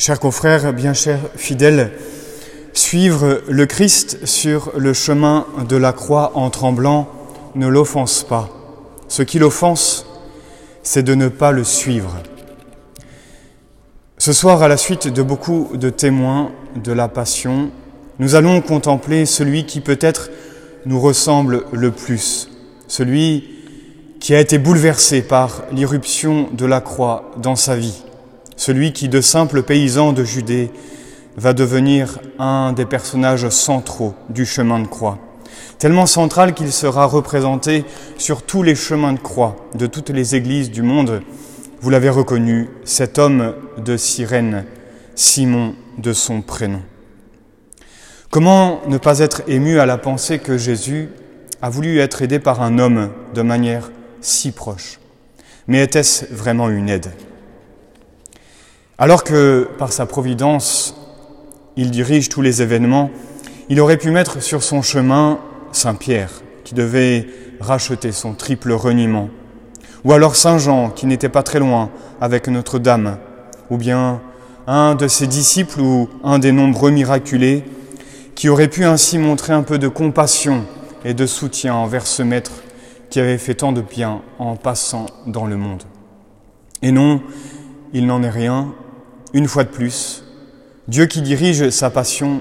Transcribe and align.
Chers 0.00 0.18
confrères, 0.18 0.72
bien 0.72 0.94
chers 0.94 1.20
fidèles, 1.36 1.92
suivre 2.72 3.42
le 3.50 3.66
Christ 3.66 4.24
sur 4.24 4.72
le 4.74 4.94
chemin 4.94 5.46
de 5.68 5.76
la 5.76 5.92
croix 5.92 6.32
en 6.36 6.48
tremblant 6.48 7.06
ne 7.54 7.66
l'offense 7.66 8.24
pas. 8.24 8.48
Ce 9.08 9.22
qui 9.22 9.38
l'offense, 9.38 10.06
c'est 10.82 11.02
de 11.02 11.14
ne 11.14 11.28
pas 11.28 11.52
le 11.52 11.64
suivre. 11.64 12.16
Ce 14.16 14.32
soir, 14.32 14.62
à 14.62 14.68
la 14.68 14.78
suite 14.78 15.06
de 15.06 15.22
beaucoup 15.22 15.68
de 15.74 15.90
témoins 15.90 16.50
de 16.82 16.92
la 16.92 17.08
Passion, 17.08 17.70
nous 18.18 18.34
allons 18.34 18.62
contempler 18.62 19.26
celui 19.26 19.66
qui 19.66 19.82
peut-être 19.82 20.30
nous 20.86 20.98
ressemble 20.98 21.64
le 21.72 21.90
plus, 21.90 22.48
celui 22.88 23.50
qui 24.18 24.34
a 24.34 24.40
été 24.40 24.56
bouleversé 24.56 25.20
par 25.20 25.64
l'irruption 25.70 26.48
de 26.54 26.64
la 26.64 26.80
croix 26.80 27.32
dans 27.36 27.54
sa 27.54 27.76
vie 27.76 28.02
celui 28.60 28.92
qui, 28.92 29.08
de 29.08 29.22
simple 29.22 29.62
paysan 29.62 30.12
de 30.12 30.22
Judée, 30.22 30.70
va 31.34 31.54
devenir 31.54 32.18
un 32.38 32.74
des 32.74 32.84
personnages 32.84 33.48
centraux 33.48 34.14
du 34.28 34.44
chemin 34.44 34.80
de 34.80 34.86
croix, 34.86 35.18
tellement 35.78 36.04
central 36.04 36.52
qu'il 36.52 36.70
sera 36.70 37.06
représenté 37.06 37.86
sur 38.18 38.42
tous 38.42 38.62
les 38.62 38.74
chemins 38.74 39.14
de 39.14 39.18
croix 39.18 39.56
de 39.76 39.86
toutes 39.86 40.10
les 40.10 40.36
églises 40.36 40.70
du 40.70 40.82
monde. 40.82 41.22
Vous 41.80 41.88
l'avez 41.88 42.10
reconnu, 42.10 42.68
cet 42.84 43.18
homme 43.18 43.54
de 43.78 43.96
Cyrène, 43.96 44.66
Simon 45.14 45.74
de 45.96 46.12
son 46.12 46.42
prénom. 46.42 46.82
Comment 48.28 48.82
ne 48.88 48.98
pas 48.98 49.20
être 49.20 49.40
ému 49.48 49.80
à 49.80 49.86
la 49.86 49.96
pensée 49.96 50.38
que 50.38 50.58
Jésus 50.58 51.08
a 51.62 51.70
voulu 51.70 51.98
être 51.98 52.20
aidé 52.20 52.38
par 52.38 52.60
un 52.60 52.78
homme 52.78 53.10
de 53.34 53.40
manière 53.40 53.90
si 54.20 54.52
proche? 54.52 55.00
Mais 55.66 55.82
était-ce 55.82 56.26
vraiment 56.30 56.68
une 56.68 56.90
aide? 56.90 57.10
Alors 59.00 59.24
que 59.24 59.66
par 59.78 59.94
sa 59.94 60.04
providence, 60.04 60.94
il 61.76 61.90
dirige 61.90 62.28
tous 62.28 62.42
les 62.42 62.60
événements, 62.60 63.10
il 63.70 63.80
aurait 63.80 63.96
pu 63.96 64.10
mettre 64.10 64.42
sur 64.42 64.62
son 64.62 64.82
chemin 64.82 65.38
Saint 65.72 65.94
Pierre, 65.94 66.30
qui 66.64 66.74
devait 66.74 67.26
racheter 67.60 68.12
son 68.12 68.34
triple 68.34 68.72
reniement, 68.72 69.30
ou 70.04 70.12
alors 70.12 70.36
Saint 70.36 70.58
Jean, 70.58 70.90
qui 70.90 71.06
n'était 71.06 71.30
pas 71.30 71.42
très 71.42 71.60
loin 71.60 71.88
avec 72.20 72.46
Notre-Dame, 72.46 73.16
ou 73.70 73.78
bien 73.78 74.20
un 74.66 74.94
de 74.94 75.08
ses 75.08 75.26
disciples 75.26 75.80
ou 75.80 76.10
un 76.22 76.38
des 76.38 76.52
nombreux 76.52 76.90
miraculés, 76.90 77.64
qui 78.34 78.50
aurait 78.50 78.68
pu 78.68 78.84
ainsi 78.84 79.16
montrer 79.16 79.54
un 79.54 79.62
peu 79.62 79.78
de 79.78 79.88
compassion 79.88 80.66
et 81.06 81.14
de 81.14 81.24
soutien 81.24 81.74
envers 81.74 82.06
ce 82.06 82.22
maître 82.22 82.52
qui 83.08 83.18
avait 83.18 83.38
fait 83.38 83.54
tant 83.54 83.72
de 83.72 83.80
bien 83.80 84.20
en 84.38 84.56
passant 84.56 85.06
dans 85.26 85.46
le 85.46 85.56
monde. 85.56 85.84
Et 86.82 86.92
non, 86.92 87.22
il 87.94 88.06
n'en 88.06 88.22
est 88.22 88.30
rien, 88.30 88.74
une 89.32 89.48
fois 89.48 89.64
de 89.64 89.68
plus, 89.68 90.24
Dieu 90.88 91.06
qui 91.06 91.22
dirige 91.22 91.70
sa 91.70 91.90
passion 91.90 92.40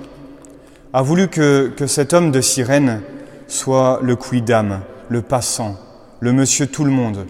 a 0.94 1.02
voulu 1.02 1.28
que, 1.28 1.72
cet 1.86 2.14
homme 2.14 2.32
de 2.32 2.42
sirène 2.42 3.02
soit 3.48 4.00
le 4.02 4.16
quidam, 4.16 4.82
le 5.08 5.22
passant, 5.22 5.76
le 6.20 6.34
monsieur 6.34 6.68
tout 6.68 6.84
le 6.84 6.92
monde, 6.92 7.28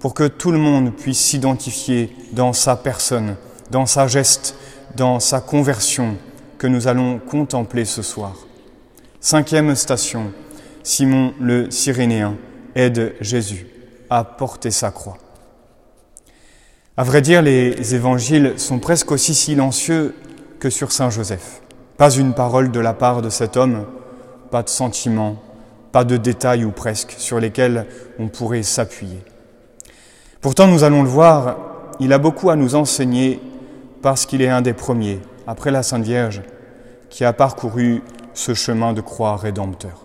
pour 0.00 0.14
que 0.14 0.26
tout 0.26 0.50
le 0.50 0.58
monde 0.58 0.92
puisse 0.94 1.18
s'identifier 1.18 2.14
dans 2.32 2.52
sa 2.52 2.76
personne, 2.76 3.36
dans 3.70 3.86
sa 3.86 4.06
geste, 4.06 4.56
dans 4.96 5.20
sa 5.20 5.40
conversion 5.40 6.16
que 6.58 6.66
nous 6.66 6.88
allons 6.88 7.18
contempler 7.18 7.84
ce 7.84 8.02
soir. 8.02 8.34
Cinquième 9.20 9.74
station, 9.74 10.32
Simon 10.82 11.32
le 11.40 11.70
Cyrénéen 11.70 12.36
aide 12.74 13.14
Jésus 13.20 13.66
à 14.10 14.24
porter 14.24 14.70
sa 14.70 14.90
croix. 14.90 15.18
À 16.96 17.02
vrai 17.02 17.22
dire, 17.22 17.42
les 17.42 17.96
évangiles 17.96 18.52
sont 18.56 18.78
presque 18.78 19.10
aussi 19.10 19.34
silencieux 19.34 20.14
que 20.60 20.70
sur 20.70 20.92
Saint 20.92 21.10
Joseph. 21.10 21.60
Pas 21.96 22.12
une 22.12 22.34
parole 22.34 22.70
de 22.70 22.78
la 22.78 22.92
part 22.92 23.20
de 23.20 23.30
cet 23.30 23.56
homme, 23.56 23.84
pas 24.52 24.62
de 24.62 24.68
sentiments, 24.68 25.42
pas 25.90 26.04
de 26.04 26.16
détails 26.16 26.64
ou 26.64 26.70
presque 26.70 27.16
sur 27.18 27.40
lesquels 27.40 27.86
on 28.20 28.28
pourrait 28.28 28.62
s'appuyer. 28.62 29.18
Pourtant, 30.40 30.68
nous 30.68 30.84
allons 30.84 31.02
le 31.02 31.08
voir, 31.08 31.56
il 31.98 32.12
a 32.12 32.18
beaucoup 32.18 32.50
à 32.50 32.54
nous 32.54 32.76
enseigner 32.76 33.40
parce 34.00 34.24
qu'il 34.24 34.40
est 34.40 34.48
un 34.48 34.62
des 34.62 34.72
premiers, 34.72 35.18
après 35.48 35.72
la 35.72 35.82
Sainte 35.82 36.04
Vierge, 36.04 36.42
qui 37.10 37.24
a 37.24 37.32
parcouru 37.32 38.02
ce 38.34 38.54
chemin 38.54 38.92
de 38.92 39.00
croix 39.00 39.36
rédempteur. 39.36 40.04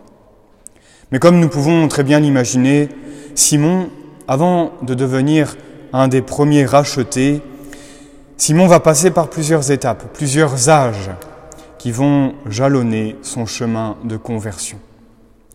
Mais 1.12 1.20
comme 1.20 1.40
nous 1.40 1.50
pouvons 1.50 1.88
très 1.88 2.04
bien 2.04 2.20
l'imaginer, 2.20 2.90
Simon, 3.36 3.92
avant 4.28 4.72
de 4.82 4.96
devenir 4.96 5.56
un 5.94 6.08
des 6.08 6.22
premiers 6.22 6.66
rachetés, 6.66 7.42
Simon 8.38 8.68
va 8.68 8.80
passer 8.80 9.12
par 9.12 9.30
plusieurs 9.30 9.72
étapes, 9.72 10.14
plusieurs 10.14 10.70
âges 10.70 11.10
qui 11.78 11.92
vont 11.92 12.34
jalonner 12.46 13.16
son 13.22 13.46
chemin 13.46 13.98
de 14.04 14.18
conversion. 14.18 14.80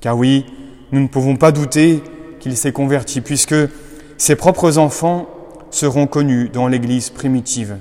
Car 0.01 0.19
oui, 0.19 0.47
nous 0.93 1.01
ne 1.01 1.09
pouvons 1.09 1.37
pas 1.37 1.53
douter 1.53 2.03
qu'il 2.41 2.57
s'est 2.57 2.73
converti, 2.73 3.21
puisque 3.21 3.55
ses 4.19 4.37
propres 4.37 4.79
enfants 4.79 5.27
seront 5.71 6.07
connus 6.07 6.51
dans 6.51 6.69
l'Église 6.69 7.11
primitive. 7.11 7.77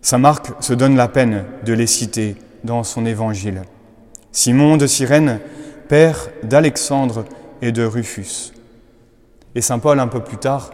Saint 0.00 0.18
Marc 0.18 0.52
se 0.60 0.74
donne 0.74 0.96
la 0.96 1.08
peine 1.08 1.44
de 1.64 1.72
les 1.72 1.86
citer 1.86 2.36
dans 2.62 2.84
son 2.84 3.04
évangile. 3.04 3.62
Simon 4.32 4.76
de 4.76 4.86
Cyrène, 4.86 5.40
père 5.88 6.28
d'Alexandre 6.42 7.24
et 7.62 7.72
de 7.72 7.84
Rufus. 7.84 8.52
Et 9.54 9.60
Saint 9.60 9.78
Paul, 9.78 10.00
un 10.00 10.08
peu 10.08 10.20
plus 10.20 10.36
tard, 10.36 10.70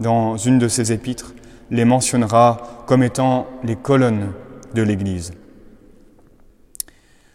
dans 0.00 0.36
une 0.36 0.58
de 0.58 0.68
ses 0.68 0.92
épîtres, 0.92 1.34
les 1.70 1.84
mentionnera 1.84 2.84
comme 2.86 3.02
étant 3.02 3.46
les 3.62 3.76
colonnes 3.76 4.32
de 4.74 4.82
l'Église. 4.82 5.32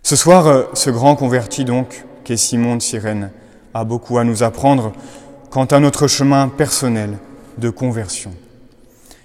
Ce 0.04 0.16
soir, 0.16 0.48
euh, 0.48 0.64
ce 0.74 0.90
grand 0.90 1.16
converti 1.16 1.66
donc, 1.66 2.06
qu'est 2.24 2.38
Simon 2.38 2.76
de 2.78 2.82
Cyrène, 2.82 3.32
a 3.74 3.84
beaucoup 3.84 4.18
à 4.18 4.24
nous 4.24 4.44
apprendre 4.44 4.94
quant 5.50 5.66
à 5.66 5.80
notre 5.80 6.08
chemin 6.08 6.48
personnel 6.48 7.18
de 7.58 7.70
conversion. 7.70 8.32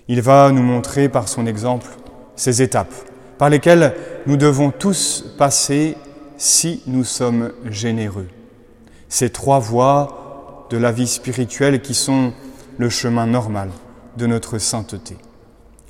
Il 0.09 0.21
va 0.21 0.51
nous 0.51 0.63
montrer 0.63 1.09
par 1.09 1.29
son 1.29 1.47
exemple 1.47 1.91
ces 2.37 2.63
étapes 2.63 2.95
par 3.39 3.51
lesquelles 3.51 3.95
nous 4.27 4.37
devons 4.37 4.71
tous 4.71 5.25
passer 5.39 5.97
si 6.37 6.83
nous 6.87 7.05
sommes 7.05 7.53
généreux. 7.69 8.29
Ces 9.09 9.31
trois 9.31 9.59
voies 9.59 10.67
de 10.71 10.77
la 10.77 10.93
vie 10.93 11.07
spirituelle 11.07 11.81
qui 11.81 11.95
sont 11.95 12.33
le 12.79 12.89
chemin 12.89 13.27
normal 13.27 13.71
de 14.17 14.27
notre 14.27 14.59
sainteté. 14.59 15.17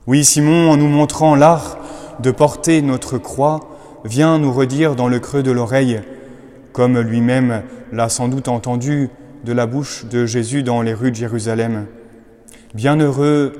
Oui, 0.06 0.24
Simon, 0.24 0.70
en 0.70 0.76
nous 0.76 0.88
montrant 0.88 1.34
l'art 1.34 1.78
de 2.20 2.30
porter 2.30 2.82
notre 2.82 3.18
croix, 3.18 3.60
vient 4.04 4.38
nous 4.38 4.52
redire 4.52 4.96
dans 4.96 5.08
le 5.08 5.18
creux 5.18 5.42
de 5.42 5.50
l'oreille, 5.50 6.02
comme 6.72 6.98
lui-même 7.00 7.62
l'a 7.92 8.08
sans 8.08 8.28
doute 8.28 8.48
entendu 8.48 9.08
de 9.44 9.52
la 9.52 9.66
bouche 9.66 10.04
de 10.06 10.26
Jésus 10.26 10.62
dans 10.62 10.82
les 10.82 10.94
rues 10.94 11.10
de 11.10 11.16
Jérusalem. 11.16 11.86
Bienheureux 12.74 13.52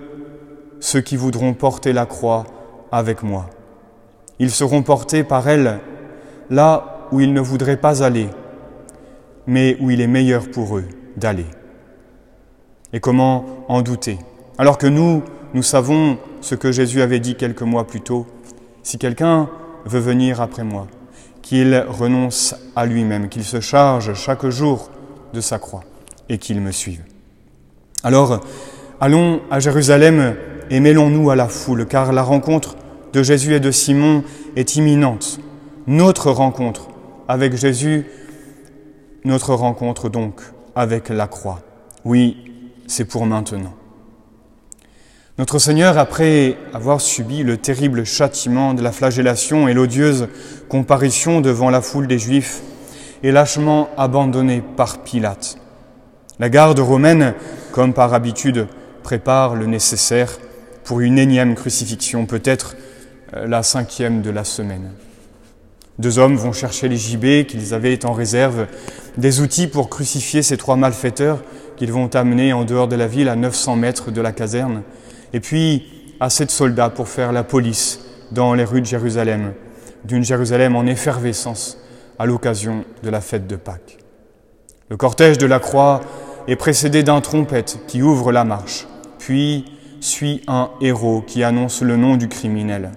ceux 0.80 1.00
qui 1.00 1.16
voudront 1.16 1.54
porter 1.54 1.92
la 1.92 2.04
croix 2.04 2.44
avec 2.92 3.22
moi. 3.22 3.48
Ils 4.38 4.50
seront 4.50 4.82
portés 4.82 5.24
par 5.24 5.48
elle 5.48 5.80
là 6.50 7.08
où 7.10 7.20
ils 7.20 7.32
ne 7.32 7.40
voudraient 7.40 7.76
pas 7.76 8.02
aller, 8.02 8.28
mais 9.46 9.76
où 9.80 9.90
il 9.90 10.00
est 10.00 10.06
meilleur 10.06 10.50
pour 10.50 10.76
eux 10.76 10.84
d'aller. 11.16 11.46
Et 12.94 13.00
comment 13.00 13.44
en 13.68 13.82
douter? 13.82 14.18
Alors 14.56 14.78
que 14.78 14.86
nous, 14.86 15.24
nous 15.52 15.64
savons 15.64 16.16
ce 16.40 16.54
que 16.54 16.70
Jésus 16.70 17.02
avait 17.02 17.18
dit 17.18 17.34
quelques 17.34 17.62
mois 17.62 17.88
plus 17.88 18.00
tôt. 18.00 18.24
Si 18.84 18.98
quelqu'un 18.98 19.50
veut 19.84 19.98
venir 19.98 20.40
après 20.40 20.62
moi, 20.62 20.86
qu'il 21.42 21.76
renonce 21.88 22.54
à 22.76 22.86
lui-même, 22.86 23.28
qu'il 23.28 23.42
se 23.42 23.60
charge 23.60 24.14
chaque 24.14 24.46
jour 24.46 24.90
de 25.32 25.40
sa 25.40 25.58
croix 25.58 25.82
et 26.28 26.38
qu'il 26.38 26.60
me 26.60 26.70
suive. 26.70 27.02
Alors, 28.04 28.40
allons 29.00 29.40
à 29.50 29.58
Jérusalem 29.58 30.36
et 30.70 30.78
mêlons-nous 30.78 31.30
à 31.30 31.36
la 31.36 31.48
foule, 31.48 31.86
car 31.86 32.12
la 32.12 32.22
rencontre 32.22 32.76
de 33.12 33.24
Jésus 33.24 33.54
et 33.54 33.60
de 33.60 33.72
Simon 33.72 34.22
est 34.54 34.76
imminente. 34.76 35.40
Notre 35.88 36.30
rencontre 36.30 36.90
avec 37.26 37.56
Jésus, 37.56 38.06
notre 39.24 39.52
rencontre 39.54 40.08
donc 40.08 40.40
avec 40.76 41.08
la 41.08 41.26
croix. 41.26 41.58
Oui, 42.04 42.53
c'est 42.86 43.04
pour 43.04 43.26
maintenant. 43.26 43.74
Notre 45.36 45.58
Seigneur, 45.58 45.98
après 45.98 46.56
avoir 46.72 47.00
subi 47.00 47.42
le 47.42 47.56
terrible 47.56 48.04
châtiment 48.04 48.72
de 48.72 48.82
la 48.82 48.92
flagellation 48.92 49.66
et 49.66 49.74
l'odieuse 49.74 50.28
comparition 50.68 51.40
devant 51.40 51.70
la 51.70 51.80
foule 51.80 52.06
des 52.06 52.20
Juifs, 52.20 52.62
est 53.24 53.32
lâchement 53.32 53.88
abandonné 53.96 54.62
par 54.76 55.02
Pilate. 55.02 55.56
La 56.38 56.48
garde 56.48 56.78
romaine, 56.78 57.34
comme 57.72 57.94
par 57.94 58.14
habitude, 58.14 58.68
prépare 59.02 59.56
le 59.56 59.66
nécessaire 59.66 60.38
pour 60.84 61.00
une 61.00 61.18
énième 61.18 61.54
crucifixion, 61.54 62.26
peut-être 62.26 62.76
euh, 63.34 63.46
la 63.46 63.62
cinquième 63.62 64.22
de 64.22 64.30
la 64.30 64.44
semaine. 64.44 64.92
Deux 65.98 66.18
hommes 66.18 66.36
vont 66.36 66.52
chercher 66.52 66.88
les 66.88 66.96
gibets 66.96 67.46
qu'ils 67.46 67.72
avaient 67.72 68.04
en 68.04 68.12
réserve, 68.12 68.66
des 69.16 69.40
outils 69.40 69.68
pour 69.68 69.88
crucifier 69.88 70.42
ces 70.42 70.56
trois 70.56 70.76
malfaiteurs 70.76 71.42
qu'ils 71.76 71.92
vont 71.92 72.14
amener 72.14 72.52
en 72.52 72.64
dehors 72.64 72.88
de 72.88 72.96
la 72.96 73.06
ville 73.06 73.28
à 73.28 73.36
900 73.36 73.76
mètres 73.76 74.10
de 74.10 74.20
la 74.20 74.32
caserne. 74.32 74.82
Et 75.32 75.40
puis, 75.40 75.84
assez 76.20 76.44
de 76.44 76.50
soldats 76.50 76.90
pour 76.90 77.08
faire 77.08 77.32
la 77.32 77.44
police 77.44 78.00
dans 78.30 78.54
les 78.54 78.64
rues 78.64 78.80
de 78.80 78.86
Jérusalem, 78.86 79.52
d'une 80.04 80.24
Jérusalem 80.24 80.76
en 80.76 80.86
effervescence 80.86 81.78
à 82.18 82.26
l'occasion 82.26 82.84
de 83.02 83.10
la 83.10 83.20
fête 83.20 83.46
de 83.46 83.56
Pâques. 83.56 83.98
Le 84.88 84.96
cortège 84.96 85.38
de 85.38 85.46
la 85.46 85.58
croix 85.58 86.00
est 86.46 86.56
précédé 86.56 87.02
d'un 87.02 87.20
trompette 87.20 87.80
qui 87.86 88.02
ouvre 88.02 88.32
la 88.32 88.44
marche, 88.44 88.86
puis 89.18 89.64
suit 90.00 90.42
un 90.46 90.70
héros 90.80 91.22
qui 91.26 91.42
annonce 91.42 91.80
le 91.82 91.96
nom 91.96 92.16
du 92.16 92.28
criminel. 92.28 92.92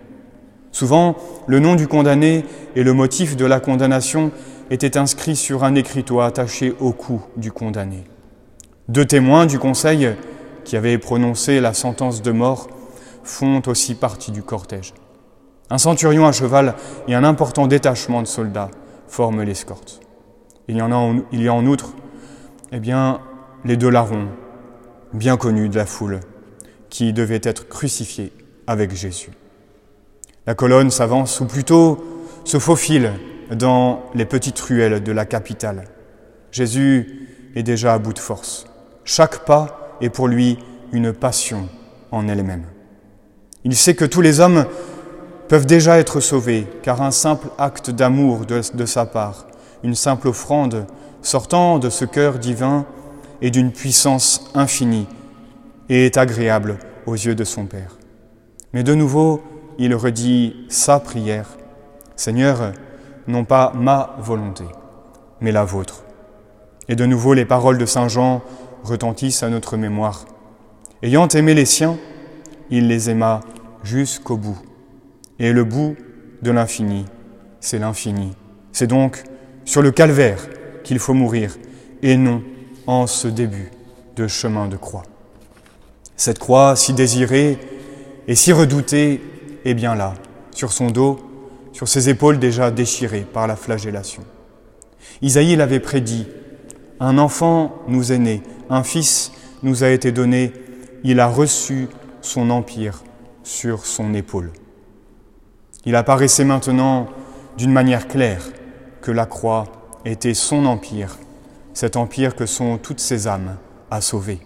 Souvent, 0.71 1.15
le 1.47 1.59
nom 1.59 1.75
du 1.75 1.87
condamné 1.87 2.43
et 2.75 2.83
le 2.83 2.93
motif 2.93 3.35
de 3.35 3.45
la 3.45 3.59
condamnation 3.59 4.31
étaient 4.69 4.97
inscrits 4.97 5.37
sur 5.37 5.63
un 5.63 5.75
écriteau 5.75 6.19
attaché 6.19 6.75
au 6.79 6.91
cou 6.91 7.21
du 7.37 7.51
condamné. 7.51 8.03
Deux 8.89 9.03
témoins 9.03 9.45
du 9.45 9.59
conseil 9.59 10.15
qui 10.63 10.77
avaient 10.77 10.97
prononcé 10.97 11.59
la 11.59 11.73
sentence 11.73 12.21
de 12.21 12.31
mort 12.31 12.69
font 13.23 13.61
aussi 13.67 13.95
partie 13.95 14.31
du 14.31 14.43
cortège. 14.43 14.93
Un 15.69 15.77
centurion 15.77 16.25
à 16.25 16.31
cheval 16.31 16.73
et 17.09 17.13
un 17.13 17.25
important 17.25 17.67
détachement 17.67 18.21
de 18.21 18.27
soldats 18.27 18.71
forment 19.09 19.43
l'escorte. 19.43 19.99
Il 20.69 20.77
y 20.77 20.81
en 20.81 20.93
a 20.93 20.95
en, 20.95 21.19
il 21.33 21.41
y 21.41 21.49
a 21.49 21.53
en 21.53 21.65
outre 21.65 21.95
eh 22.71 22.79
bien, 22.79 23.19
les 23.65 23.75
deux 23.75 23.89
larrons, 23.89 24.29
bien 25.13 25.35
connus 25.35 25.67
de 25.67 25.75
la 25.75 25.85
foule, 25.85 26.21
qui 26.89 27.11
devaient 27.11 27.41
être 27.43 27.67
crucifiés 27.67 28.31
avec 28.67 28.95
Jésus. 28.95 29.31
La 30.45 30.55
colonne 30.55 30.91
s'avance, 30.91 31.41
ou 31.41 31.45
plutôt 31.45 31.97
se 32.45 32.57
faufile 32.57 33.11
dans 33.51 34.03
les 34.15 34.25
petites 34.25 34.59
ruelles 34.59 35.03
de 35.03 35.11
la 35.11 35.25
capitale. 35.25 35.83
Jésus 36.51 37.27
est 37.55 37.63
déjà 37.63 37.93
à 37.93 37.99
bout 37.99 38.13
de 38.13 38.19
force. 38.19 38.65
Chaque 39.09 39.45
pas 39.45 39.95
est 40.01 40.09
pour 40.09 40.27
lui 40.27 40.59
une 40.91 41.13
passion 41.13 41.69
en 42.11 42.27
elle-même. 42.27 42.65
Il 43.63 43.73
sait 43.73 43.95
que 43.95 44.03
tous 44.03 44.19
les 44.19 44.41
hommes 44.41 44.65
peuvent 45.47 45.65
déjà 45.65 45.97
être 45.97 46.19
sauvés, 46.19 46.67
car 46.83 47.01
un 47.01 47.11
simple 47.11 47.47
acte 47.57 47.89
d'amour 47.89 48.45
de, 48.45 48.85
sa 48.85 49.05
part, 49.05 49.47
une 49.81 49.95
simple 49.95 50.27
offrande 50.27 50.85
sortant 51.21 51.79
de 51.79 51.89
ce 51.89 52.03
cœur 52.03 52.37
divin 52.37 52.85
et 53.41 53.49
d'une 53.49 53.71
puissance 53.71 54.51
infinie, 54.53 55.07
et 55.87 56.05
est 56.05 56.17
agréable 56.17 56.77
aux 57.05 57.15
yeux 57.15 57.35
de 57.35 57.45
son 57.45 57.65
Père. 57.65 57.97
Mais 58.73 58.83
de 58.83 58.93
nouveau, 58.93 59.41
il 59.79 59.95
redit 59.95 60.65
sa 60.67 60.99
prière. 60.99 61.47
Seigneur, 62.17 62.73
non 63.25 63.45
pas 63.45 63.71
ma 63.73 64.17
volonté, 64.19 64.65
mais 65.39 65.53
la 65.53 65.63
vôtre. 65.63 66.03
Et 66.89 66.97
de 66.97 67.05
nouveau, 67.05 67.33
les 67.33 67.45
paroles 67.45 67.77
de 67.77 67.85
Saint 67.85 68.09
Jean 68.09 68.41
retentissent 68.83 69.43
à 69.43 69.49
notre 69.49 69.77
mémoire. 69.77 70.25
Ayant 71.03 71.27
aimé 71.27 71.53
les 71.53 71.65
siens, 71.65 71.97
il 72.69 72.87
les 72.87 73.09
aima 73.09 73.41
jusqu'au 73.83 74.37
bout. 74.37 74.57
Et 75.39 75.53
le 75.53 75.63
bout 75.63 75.95
de 76.41 76.51
l'infini, 76.51 77.05
c'est 77.59 77.79
l'infini. 77.79 78.33
C'est 78.71 78.87
donc 78.87 79.23
sur 79.65 79.81
le 79.81 79.91
calvaire 79.91 80.39
qu'il 80.83 80.99
faut 80.99 81.13
mourir, 81.13 81.57
et 82.01 82.15
non 82.17 82.41
en 82.85 83.07
ce 83.07 83.27
début 83.27 83.71
de 84.15 84.27
chemin 84.27 84.67
de 84.67 84.77
croix. 84.77 85.03
Cette 86.15 86.39
croix 86.39 86.75
si 86.75 86.93
désirée 86.93 87.59
et 88.27 88.35
si 88.35 88.51
redoutée 88.51 89.21
est 89.65 89.73
bien 89.73 89.95
là, 89.95 90.15
sur 90.51 90.71
son 90.71 90.87
dos, 90.87 91.19
sur 91.73 91.87
ses 91.87 92.09
épaules 92.09 92.39
déjà 92.39 92.71
déchirées 92.71 93.25
par 93.31 93.45
la 93.47 93.55
flagellation. 93.55 94.23
Isaïe 95.21 95.55
l'avait 95.55 95.79
prédit, 95.79 96.27
un 96.99 97.17
enfant 97.17 97.75
nous 97.87 98.11
est 98.11 98.17
né, 98.17 98.41
un 98.69 98.83
fils 98.83 99.31
nous 99.63 99.83
a 99.83 99.89
été 99.89 100.11
donné, 100.11 100.53
il 101.03 101.19
a 101.19 101.27
reçu 101.27 101.87
son 102.21 102.49
empire 102.49 103.03
sur 103.43 103.85
son 103.85 104.13
épaule. 104.13 104.51
Il 105.85 105.95
apparaissait 105.95 106.43
maintenant 106.43 107.07
d'une 107.57 107.71
manière 107.71 108.07
claire 108.07 108.43
que 109.01 109.11
la 109.11 109.25
croix 109.25 109.65
était 110.05 110.33
son 110.33 110.65
empire, 110.65 111.17
cet 111.73 111.95
empire 111.95 112.35
que 112.35 112.45
sont 112.45 112.77
toutes 112.77 112.99
ses 112.99 113.27
âmes 113.27 113.57
à 113.89 114.01
sauver. 114.01 114.39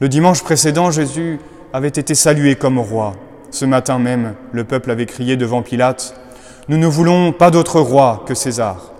Le 0.00 0.08
dimanche 0.08 0.42
précédent, 0.42 0.90
Jésus 0.90 1.38
avait 1.72 1.88
été 1.88 2.14
salué 2.14 2.56
comme 2.56 2.78
roi. 2.78 3.14
Ce 3.50 3.64
matin 3.64 3.98
même, 3.98 4.34
le 4.52 4.64
peuple 4.64 4.90
avait 4.90 5.06
crié 5.06 5.36
devant 5.36 5.62
Pilate, 5.62 6.14
Nous 6.68 6.76
ne 6.76 6.86
voulons 6.86 7.32
pas 7.32 7.50
d'autre 7.50 7.80
roi 7.80 8.24
que 8.26 8.34
César. 8.34 8.91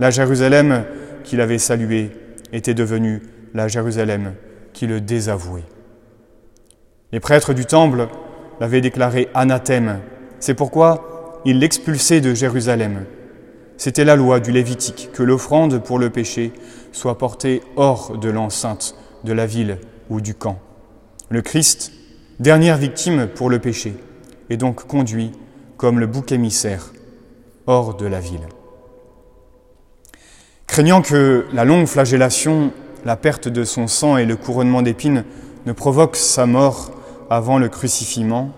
La 0.00 0.10
Jérusalem 0.10 0.84
qu'il 1.22 1.40
avait 1.40 1.58
saluée 1.58 2.10
était 2.52 2.74
devenue 2.74 3.22
la 3.54 3.68
Jérusalem 3.68 4.34
qui 4.72 4.86
le 4.86 5.00
désavouait. 5.00 5.64
Les 7.12 7.20
prêtres 7.20 7.54
du 7.54 7.64
temple 7.64 8.08
l'avaient 8.60 8.80
déclaré 8.80 9.28
anathème. 9.34 10.00
C'est 10.40 10.54
pourquoi 10.54 11.40
ils 11.44 11.58
l'expulsaient 11.58 12.20
de 12.20 12.34
Jérusalem. 12.34 13.04
C'était 13.76 14.04
la 14.04 14.16
loi 14.16 14.40
du 14.40 14.50
Lévitique 14.50 15.10
que 15.12 15.22
l'offrande 15.22 15.82
pour 15.82 15.98
le 15.98 16.10
péché 16.10 16.52
soit 16.92 17.18
portée 17.18 17.62
hors 17.76 18.18
de 18.18 18.30
l'enceinte 18.30 18.96
de 19.24 19.32
la 19.32 19.46
ville 19.46 19.78
ou 20.10 20.20
du 20.20 20.34
camp. 20.34 20.58
Le 21.28 21.42
Christ, 21.42 21.92
dernière 22.40 22.76
victime 22.76 23.28
pour 23.28 23.50
le 23.50 23.58
péché, 23.58 23.94
est 24.50 24.56
donc 24.56 24.86
conduit 24.86 25.32
comme 25.76 25.98
le 25.98 26.06
bouc 26.06 26.32
émissaire 26.32 26.92
hors 27.66 27.96
de 27.96 28.06
la 28.06 28.20
ville. 28.20 28.46
Craignant 30.74 31.02
que 31.02 31.46
la 31.52 31.64
longue 31.64 31.86
flagellation, 31.86 32.72
la 33.04 33.14
perte 33.14 33.46
de 33.46 33.62
son 33.62 33.86
sang 33.86 34.16
et 34.16 34.24
le 34.24 34.34
couronnement 34.34 34.82
d'épines 34.82 35.22
ne 35.66 35.72
provoquent 35.72 36.16
sa 36.16 36.46
mort 36.46 36.90
avant 37.30 37.58
le 37.58 37.68
crucifiement, 37.68 38.50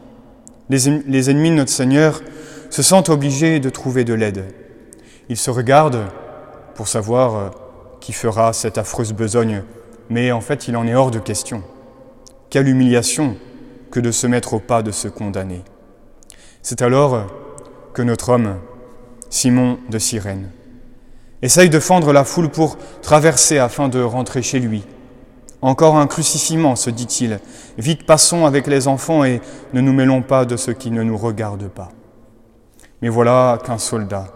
les 0.70 0.88
ennemis 0.88 1.50
de 1.50 1.56
notre 1.56 1.70
Seigneur 1.70 2.22
se 2.70 2.82
sentent 2.82 3.10
obligés 3.10 3.60
de 3.60 3.68
trouver 3.68 4.04
de 4.04 4.14
l'aide. 4.14 4.46
Ils 5.28 5.36
se 5.36 5.50
regardent 5.50 6.06
pour 6.74 6.88
savoir 6.88 7.36
euh, 7.36 7.48
qui 8.00 8.14
fera 8.14 8.54
cette 8.54 8.78
affreuse 8.78 9.12
besogne, 9.12 9.62
mais 10.08 10.32
en 10.32 10.40
fait 10.40 10.68
il 10.68 10.76
en 10.78 10.86
est 10.86 10.94
hors 10.94 11.10
de 11.10 11.18
question. 11.18 11.62
Quelle 12.48 12.68
humiliation 12.68 13.36
que 13.90 14.00
de 14.00 14.10
se 14.10 14.26
mettre 14.26 14.54
au 14.54 14.58
pas 14.58 14.82
de 14.82 14.90
se 14.90 15.08
condamner. 15.08 15.60
C'est 16.62 16.80
alors 16.80 17.26
que 17.92 18.00
notre 18.00 18.30
homme, 18.30 18.56
Simon 19.28 19.78
de 19.90 19.98
Cyrène, 19.98 20.48
essaye 21.42 21.70
de 21.70 21.80
fendre 21.80 22.12
la 22.12 22.24
foule 22.24 22.48
pour 22.48 22.78
traverser 23.02 23.58
afin 23.58 23.88
de 23.88 24.02
rentrer 24.02 24.42
chez 24.42 24.58
lui. 24.58 24.84
Encore 25.62 25.96
un 25.96 26.06
crucifiement, 26.06 26.76
se 26.76 26.90
dit-il. 26.90 27.40
Vite 27.78 28.06
passons 28.06 28.46
avec 28.46 28.66
les 28.66 28.88
enfants 28.88 29.24
et 29.24 29.40
ne 29.72 29.80
nous 29.80 29.92
mêlons 29.92 30.22
pas 30.22 30.44
de 30.44 30.56
ce 30.56 30.70
qui 30.70 30.90
ne 30.90 31.02
nous 31.02 31.16
regarde 31.16 31.68
pas. 31.68 31.88
Mais 33.02 33.08
voilà 33.08 33.58
qu'un 33.64 33.78
soldat 33.78 34.28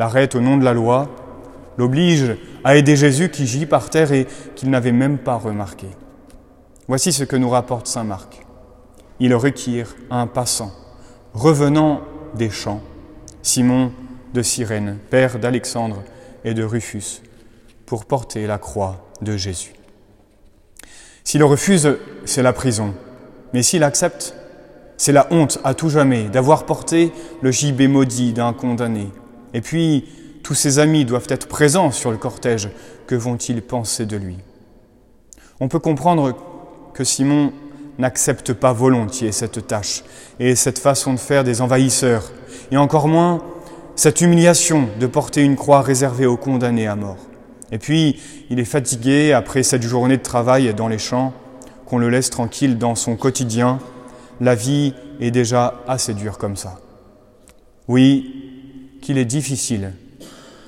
l'arrête 0.00 0.34
au 0.34 0.40
nom 0.40 0.56
de 0.56 0.64
la 0.64 0.72
loi, 0.72 1.08
l'oblige 1.76 2.36
à 2.64 2.76
aider 2.76 2.96
Jésus 2.96 3.30
qui 3.30 3.46
gît 3.46 3.66
par 3.66 3.90
terre 3.90 4.12
et 4.12 4.26
qu'il 4.56 4.70
n'avait 4.70 4.92
même 4.92 5.18
pas 5.18 5.36
remarqué. 5.36 5.88
Voici 6.88 7.12
ce 7.12 7.24
que 7.24 7.36
nous 7.36 7.50
rapporte 7.50 7.86
Saint 7.86 8.04
Marc. 8.04 8.46
Il 9.20 9.34
requiert 9.34 9.94
un 10.10 10.26
passant, 10.26 10.72
revenant 11.34 12.00
des 12.34 12.48
champs, 12.48 12.80
Simon 13.42 13.92
de 14.32 14.40
Cyrène, 14.40 14.98
père 15.10 15.38
d'Alexandre 15.38 16.02
et 16.44 16.54
de 16.54 16.62
Rufus, 16.62 17.22
pour 17.86 18.04
porter 18.04 18.46
la 18.46 18.58
croix 18.58 19.08
de 19.20 19.36
Jésus. 19.36 19.72
S'il 21.24 21.44
refuse, 21.44 21.96
c'est 22.24 22.42
la 22.42 22.52
prison, 22.52 22.94
mais 23.52 23.62
s'il 23.62 23.84
accepte, 23.84 24.34
c'est 24.96 25.12
la 25.12 25.28
honte 25.30 25.58
à 25.64 25.74
tout 25.74 25.88
jamais 25.88 26.24
d'avoir 26.24 26.66
porté 26.66 27.12
le 27.40 27.50
gibet 27.50 27.88
maudit 27.88 28.32
d'un 28.32 28.52
condamné. 28.52 29.08
Et 29.54 29.60
puis, 29.60 30.04
tous 30.42 30.54
ses 30.54 30.78
amis 30.78 31.04
doivent 31.04 31.26
être 31.28 31.48
présents 31.48 31.90
sur 31.90 32.10
le 32.10 32.16
cortège. 32.16 32.70
Que 33.06 33.14
vont-ils 33.14 33.62
penser 33.62 34.06
de 34.06 34.16
lui? 34.16 34.36
On 35.58 35.68
peut 35.68 35.78
comprendre 35.78 36.36
que 36.94 37.04
Simon 37.04 37.52
n'accepte 37.98 38.52
pas 38.52 38.72
volontiers 38.72 39.32
cette 39.32 39.66
tâche 39.66 40.04
et 40.38 40.54
cette 40.54 40.78
façon 40.78 41.14
de 41.14 41.18
faire 41.18 41.44
des 41.44 41.60
envahisseurs, 41.60 42.30
et 42.70 42.76
encore 42.76 43.08
moins 43.08 43.42
cette 43.96 44.20
humiliation 44.20 44.88
de 44.98 45.06
porter 45.06 45.42
une 45.42 45.56
croix 45.56 45.82
réservée 45.82 46.26
aux 46.26 46.36
condamnés 46.36 46.86
à 46.86 46.96
mort. 46.96 47.18
Et 47.72 47.78
puis, 47.78 48.20
il 48.50 48.58
est 48.58 48.64
fatigué 48.64 49.32
après 49.32 49.62
cette 49.62 49.82
journée 49.82 50.16
de 50.16 50.22
travail 50.22 50.72
dans 50.74 50.88
les 50.88 50.98
champs, 50.98 51.32
qu'on 51.86 51.98
le 51.98 52.08
laisse 52.08 52.30
tranquille 52.30 52.78
dans 52.78 52.94
son 52.94 53.16
quotidien. 53.16 53.78
La 54.40 54.54
vie 54.54 54.94
est 55.20 55.30
déjà 55.30 55.82
assez 55.86 56.14
dure 56.14 56.38
comme 56.38 56.56
ça. 56.56 56.78
Oui, 57.88 58.98
qu'il 59.02 59.18
est 59.18 59.24
difficile 59.24 59.92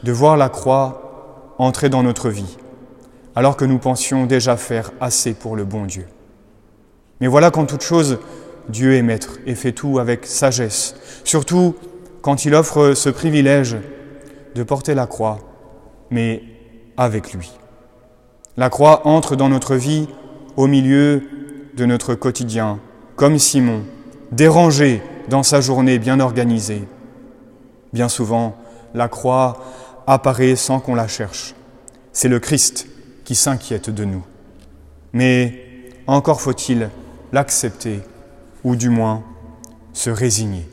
de 0.02 0.12
voir 0.12 0.36
la 0.36 0.48
croix 0.48 1.54
entrer 1.58 1.88
dans 1.88 2.02
notre 2.02 2.28
vie, 2.28 2.58
alors 3.34 3.56
que 3.56 3.64
nous 3.64 3.78
pensions 3.78 4.26
déjà 4.26 4.56
faire 4.56 4.90
assez 5.00 5.32
pour 5.32 5.56
le 5.56 5.64
bon 5.64 5.86
Dieu. 5.86 6.06
Mais 7.20 7.28
voilà 7.28 7.50
qu'en 7.50 7.66
toute 7.66 7.82
chose, 7.82 8.18
Dieu 8.68 8.94
est 8.94 9.02
maître 9.02 9.38
et 9.46 9.54
fait 9.54 9.72
tout 9.72 9.98
avec 9.98 10.26
sagesse, 10.26 10.94
surtout 11.24 11.76
quand 12.22 12.44
il 12.44 12.54
offre 12.54 12.94
ce 12.94 13.10
privilège 13.10 13.76
de 14.54 14.62
porter 14.62 14.94
la 14.94 15.06
croix, 15.06 15.38
mais 16.10 16.42
avec 16.96 17.32
lui. 17.32 17.52
La 18.56 18.70
croix 18.70 19.06
entre 19.06 19.34
dans 19.34 19.48
notre 19.48 19.74
vie 19.74 20.08
au 20.56 20.66
milieu 20.66 21.22
de 21.76 21.84
notre 21.84 22.14
quotidien, 22.14 22.78
comme 23.16 23.38
Simon, 23.38 23.82
dérangé 24.30 25.02
dans 25.28 25.42
sa 25.42 25.60
journée 25.60 25.98
bien 25.98 26.20
organisée. 26.20 26.86
Bien 27.92 28.08
souvent, 28.08 28.56
la 28.94 29.08
croix 29.08 29.58
apparaît 30.06 30.56
sans 30.56 30.80
qu'on 30.80 30.94
la 30.94 31.08
cherche. 31.08 31.54
C'est 32.12 32.28
le 32.28 32.38
Christ 32.38 32.86
qui 33.24 33.34
s'inquiète 33.34 33.90
de 33.90 34.04
nous. 34.04 34.22
Mais 35.12 35.90
encore 36.06 36.40
faut-il 36.40 36.90
l'accepter, 37.32 38.00
ou 38.64 38.76
du 38.76 38.90
moins 38.90 39.22
se 39.92 40.10
résigner. 40.10 40.71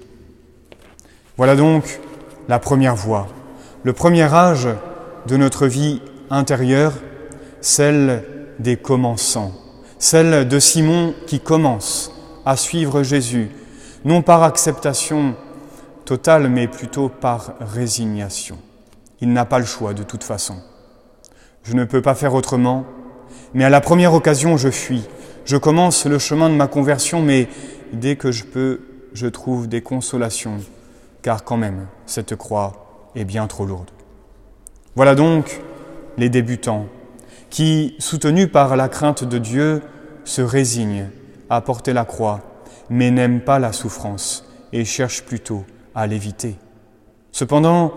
Voilà 1.39 1.55
donc 1.55 2.01
la 2.49 2.59
première 2.59 2.97
voie, 2.97 3.29
le 3.83 3.93
premier 3.93 4.23
âge 4.23 4.67
de 5.25 5.37
notre 5.37 5.67
vie 5.67 6.01
intérieure, 6.29 6.91
celle 7.61 8.25
des 8.59 8.75
commençants, 8.75 9.53
celle 9.99 10.49
de 10.49 10.59
Simon 10.59 11.13
qui 11.27 11.39
commence 11.39 12.11
à 12.45 12.57
suivre 12.57 13.03
Jésus, 13.03 13.51
non 14.03 14.21
par 14.21 14.43
acceptation 14.43 15.33
totale, 16.03 16.49
mais 16.49 16.67
plutôt 16.67 17.07
par 17.07 17.53
résignation. 17.61 18.57
Il 19.21 19.31
n'a 19.31 19.45
pas 19.45 19.59
le 19.59 19.65
choix 19.65 19.93
de 19.93 20.03
toute 20.03 20.25
façon. 20.25 20.57
Je 21.63 21.73
ne 21.73 21.85
peux 21.85 22.01
pas 22.01 22.15
faire 22.15 22.33
autrement, 22.33 22.83
mais 23.53 23.63
à 23.63 23.69
la 23.69 23.79
première 23.79 24.13
occasion, 24.13 24.57
je 24.57 24.69
fuis. 24.69 25.07
Je 25.45 25.55
commence 25.55 26.05
le 26.05 26.19
chemin 26.19 26.49
de 26.49 26.55
ma 26.55 26.67
conversion, 26.67 27.21
mais 27.21 27.47
dès 27.93 28.17
que 28.17 28.29
je 28.29 28.43
peux, 28.43 28.81
je 29.13 29.27
trouve 29.27 29.69
des 29.69 29.79
consolations, 29.79 30.57
car 31.21 31.43
quand 31.43 31.57
même, 31.57 31.87
cette 32.05 32.35
croix 32.35 33.09
est 33.15 33.25
bien 33.25 33.47
trop 33.47 33.65
lourde. 33.65 33.91
Voilà 34.95 35.15
donc 35.15 35.61
les 36.17 36.29
débutants 36.29 36.87
qui, 37.49 37.95
soutenus 37.99 38.51
par 38.51 38.75
la 38.75 38.89
crainte 38.89 39.23
de 39.23 39.37
Dieu, 39.37 39.81
se 40.23 40.41
résignent 40.41 41.09
à 41.49 41.61
porter 41.61 41.93
la 41.93 42.05
croix, 42.05 42.41
mais 42.89 43.11
n'aiment 43.11 43.41
pas 43.41 43.59
la 43.59 43.73
souffrance 43.73 44.45
et 44.71 44.85
cherchent 44.85 45.23
plutôt 45.23 45.65
à 45.95 46.05
l'éviter. 46.07 46.55
Cependant, 47.31 47.93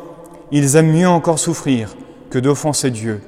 ils 0.51 0.77
aiment 0.77 0.93
mieux 0.93 1.09
encore 1.09 1.39
souffrir 1.39 1.95
que 2.31 2.39
d'offenser 2.39 2.91
Dieu, 2.91 3.21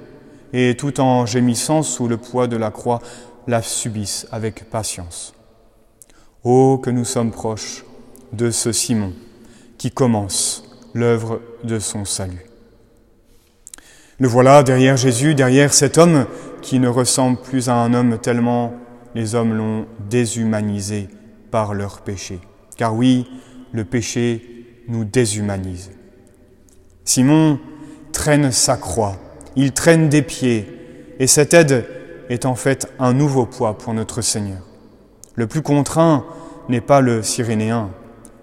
et 0.53 0.77
tout 0.77 1.01
en 1.01 1.27
gémissant 1.27 1.83
sous 1.83 2.09
le 2.09 2.17
poids 2.17 2.47
de 2.47 2.57
la 2.57 2.71
croix, 2.71 3.01
la 3.47 3.61
subissent 3.61 4.27
avec 4.31 4.71
patience. 4.71 5.35
Oh, 6.45 6.79
que 6.83 6.91
nous 6.91 7.05
sommes 7.05 7.31
proches 7.31 7.85
de 8.33 8.51
ce 8.51 8.73
Simon 8.73 9.13
qui 9.79 9.91
commence 9.91 10.65
l'œuvre 10.95 11.41
de 11.65 11.79
son 11.79 12.05
salut. 12.05 12.47
Le 14.19 14.29
voilà 14.29 14.63
derrière 14.63 14.97
Jésus, 14.97 15.35
derrière 15.35 15.75
cet 15.75 15.99
homme 15.99 16.27
qui 16.63 16.79
ne 16.79 16.89
ressemble 16.89 17.39
plus 17.39 17.69
à 17.69 17.75
un 17.75 17.93
homme 17.95 18.19
tellement 18.19 18.75
les 19.15 19.35
hommes 19.35 19.55
l'ont 19.55 19.87
déshumanisé 20.11 21.09
par 21.51 21.75
leur 21.75 22.01
péché. 22.01 22.41
Car 22.77 22.95
oui, 22.95 23.29
le 23.73 23.85
péché 23.85 24.83
nous 24.89 25.05
déshumanise. 25.05 25.93
Simon 27.05 27.59
traîne 28.13 28.51
sa 28.51 28.77
croix, 28.77 29.17
il 29.57 29.73
traîne 29.73 30.09
des 30.09 30.23
pieds, 30.23 30.67
et 31.19 31.27
cette 31.27 31.55
aide 31.55 31.87
est 32.29 32.47
en 32.47 32.55
fait 32.55 32.93
un 32.99 33.13
nouveau 33.13 33.47
poids 33.47 33.79
pour 33.79 33.95
notre 33.95 34.21
Seigneur. 34.21 34.63
Le 35.35 35.47
plus 35.47 35.63
contraint 35.63 36.25
n'est 36.69 36.81
pas 36.81 37.01
le 37.01 37.23
Cyrénéen, 37.23 37.91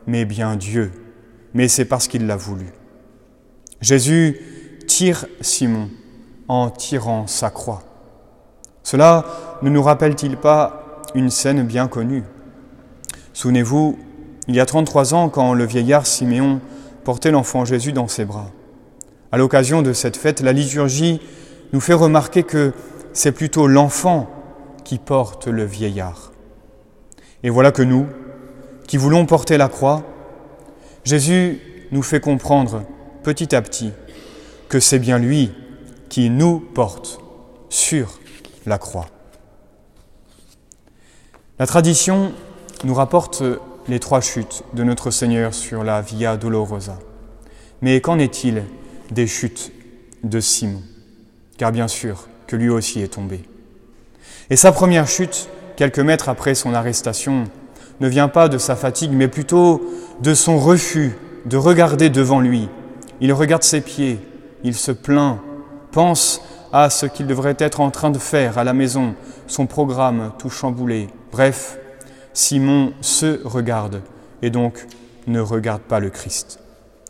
mais 0.08 0.26
bien 0.26 0.56
Dieu, 0.56 0.92
mais 1.54 1.68
c'est 1.68 1.86
parce 1.86 2.08
qu'il 2.08 2.28
l'a 2.28 2.36
voulu. 2.36 2.68
Jésus 3.82 4.40
tire 4.88 5.26
Simon 5.42 5.90
en 6.48 6.70
tirant 6.70 7.28
sa 7.28 7.50
croix. 7.50 7.84
Cela 8.84 9.26
ne 9.62 9.70
nous 9.70 9.82
rappelle-t-il 9.82 10.38
pas 10.38 11.02
une 11.16 11.30
scène 11.30 11.64
bien 11.64 11.88
connue? 11.88 12.24
Souvenez-vous, 13.34 13.98
il 14.48 14.56
y 14.56 14.60
a 14.60 14.66
33 14.66 15.14
ans, 15.14 15.30
quand 15.30 15.54
le 15.54 15.66
vieillard 15.66 16.06
Siméon 16.06 16.60
portait 17.04 17.32
l'enfant 17.32 17.64
Jésus 17.64 17.94
dans 17.94 18.08
ses 18.08 18.26
bras. 18.26 18.50
À 19.32 19.38
l'occasion 19.38 19.82
de 19.82 19.94
cette 19.94 20.18
fête, 20.18 20.42
la 20.42 20.52
liturgie 20.52 21.22
nous 21.74 21.80
fait 21.80 21.94
remarquer 21.94 22.44
que 22.44 22.74
c'est 23.14 23.32
plutôt 23.32 23.68
l'enfant 23.68 24.30
qui 24.84 24.98
porte 24.98 25.48
le 25.48 25.64
vieillard. 25.64 26.32
Et 27.44 27.50
voilà 27.50 27.72
que 27.72 27.82
nous, 27.82 28.08
qui 28.88 28.98
voulons 28.98 29.26
porter 29.26 29.58
la 29.58 29.70
croix, 29.70 30.04
Jésus 31.04 31.60
nous 31.92 32.04
fait 32.04 32.20
comprendre 32.20 32.84
petit 33.24 33.56
à 33.56 33.62
petit 33.62 33.92
que 34.70 34.80
c'est 34.80 35.00
bien 35.00 35.18
lui 35.18 35.52
qui 36.10 36.30
nous 36.30 36.60
porte 36.60 37.20
sur 37.70 38.20
la 38.66 38.78
croix. 38.78 39.08
La 41.60 41.68
tradition 41.68 42.34
nous 42.84 42.94
rapporte 42.94 43.44
les 43.88 44.00
trois 44.00 44.22
chutes 44.22 44.64
de 44.74 44.84
notre 44.84 45.12
Seigneur 45.12 45.54
sur 45.54 45.84
la 45.84 46.02
Via 46.02 46.38
Dolorosa. 46.38 47.00
Mais 47.82 48.00
qu'en 48.02 48.20
est-il 48.20 48.64
des 49.10 49.28
chutes 49.28 49.72
de 50.24 50.40
Simon? 50.40 50.82
Car 51.58 51.72
bien 51.72 51.88
sûr 51.88 52.28
que 52.48 52.56
lui 52.56 52.70
aussi 52.70 53.02
est 53.02 53.14
tombé. 53.14 53.44
Et 54.50 54.56
sa 54.56 54.72
première 54.72 55.08
chute, 55.08 55.50
quelques 55.76 56.00
mètres 56.00 56.30
après 56.30 56.56
son 56.56 56.74
arrestation, 56.74 57.46
ne 58.02 58.08
vient 58.08 58.28
pas 58.28 58.50
de 58.50 58.58
sa 58.58 58.76
fatigue, 58.76 59.12
mais 59.14 59.28
plutôt 59.28 59.80
de 60.22 60.34
son 60.34 60.58
refus 60.58 61.16
de 61.46 61.56
regarder 61.56 62.10
devant 62.10 62.42
lui. 62.42 62.68
Il 63.22 63.32
regarde 63.32 63.62
ses 63.62 63.80
pieds, 63.80 64.20
il 64.64 64.74
se 64.74 64.92
plaint, 64.92 65.38
pense 65.92 66.42
à 66.74 66.90
ce 66.90 67.06
qu'il 67.06 67.28
devrait 67.28 67.56
être 67.60 67.80
en 67.80 67.92
train 67.92 68.10
de 68.10 68.18
faire 68.18 68.58
à 68.58 68.64
la 68.64 68.74
maison, 68.74 69.14
son 69.46 69.68
programme 69.68 70.32
tout 70.40 70.50
chamboulé. 70.50 71.10
Bref, 71.32 71.78
Simon 72.34 72.94
se 73.02 73.40
regarde 73.44 74.02
et 74.42 74.50
donc 74.50 74.88
ne 75.28 75.40
regarde 75.40 75.84
pas 75.84 76.00
le 76.00 76.10
Christ. 76.10 76.60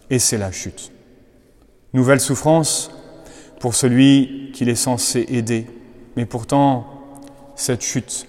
Et 0.10 0.20
c'est 0.20 0.38
la 0.38 0.52
chute. 0.52 0.92
Nouvelle 1.94 2.20
souffrance 2.20 2.92
pour 3.62 3.76
celui 3.76 4.52
qu'il 4.54 4.68
est 4.68 4.76
censé 4.76 5.26
aider, 5.30 5.68
mais 6.18 6.26
pourtant 6.26 6.86
cette 7.56 7.82
chute 7.82 8.28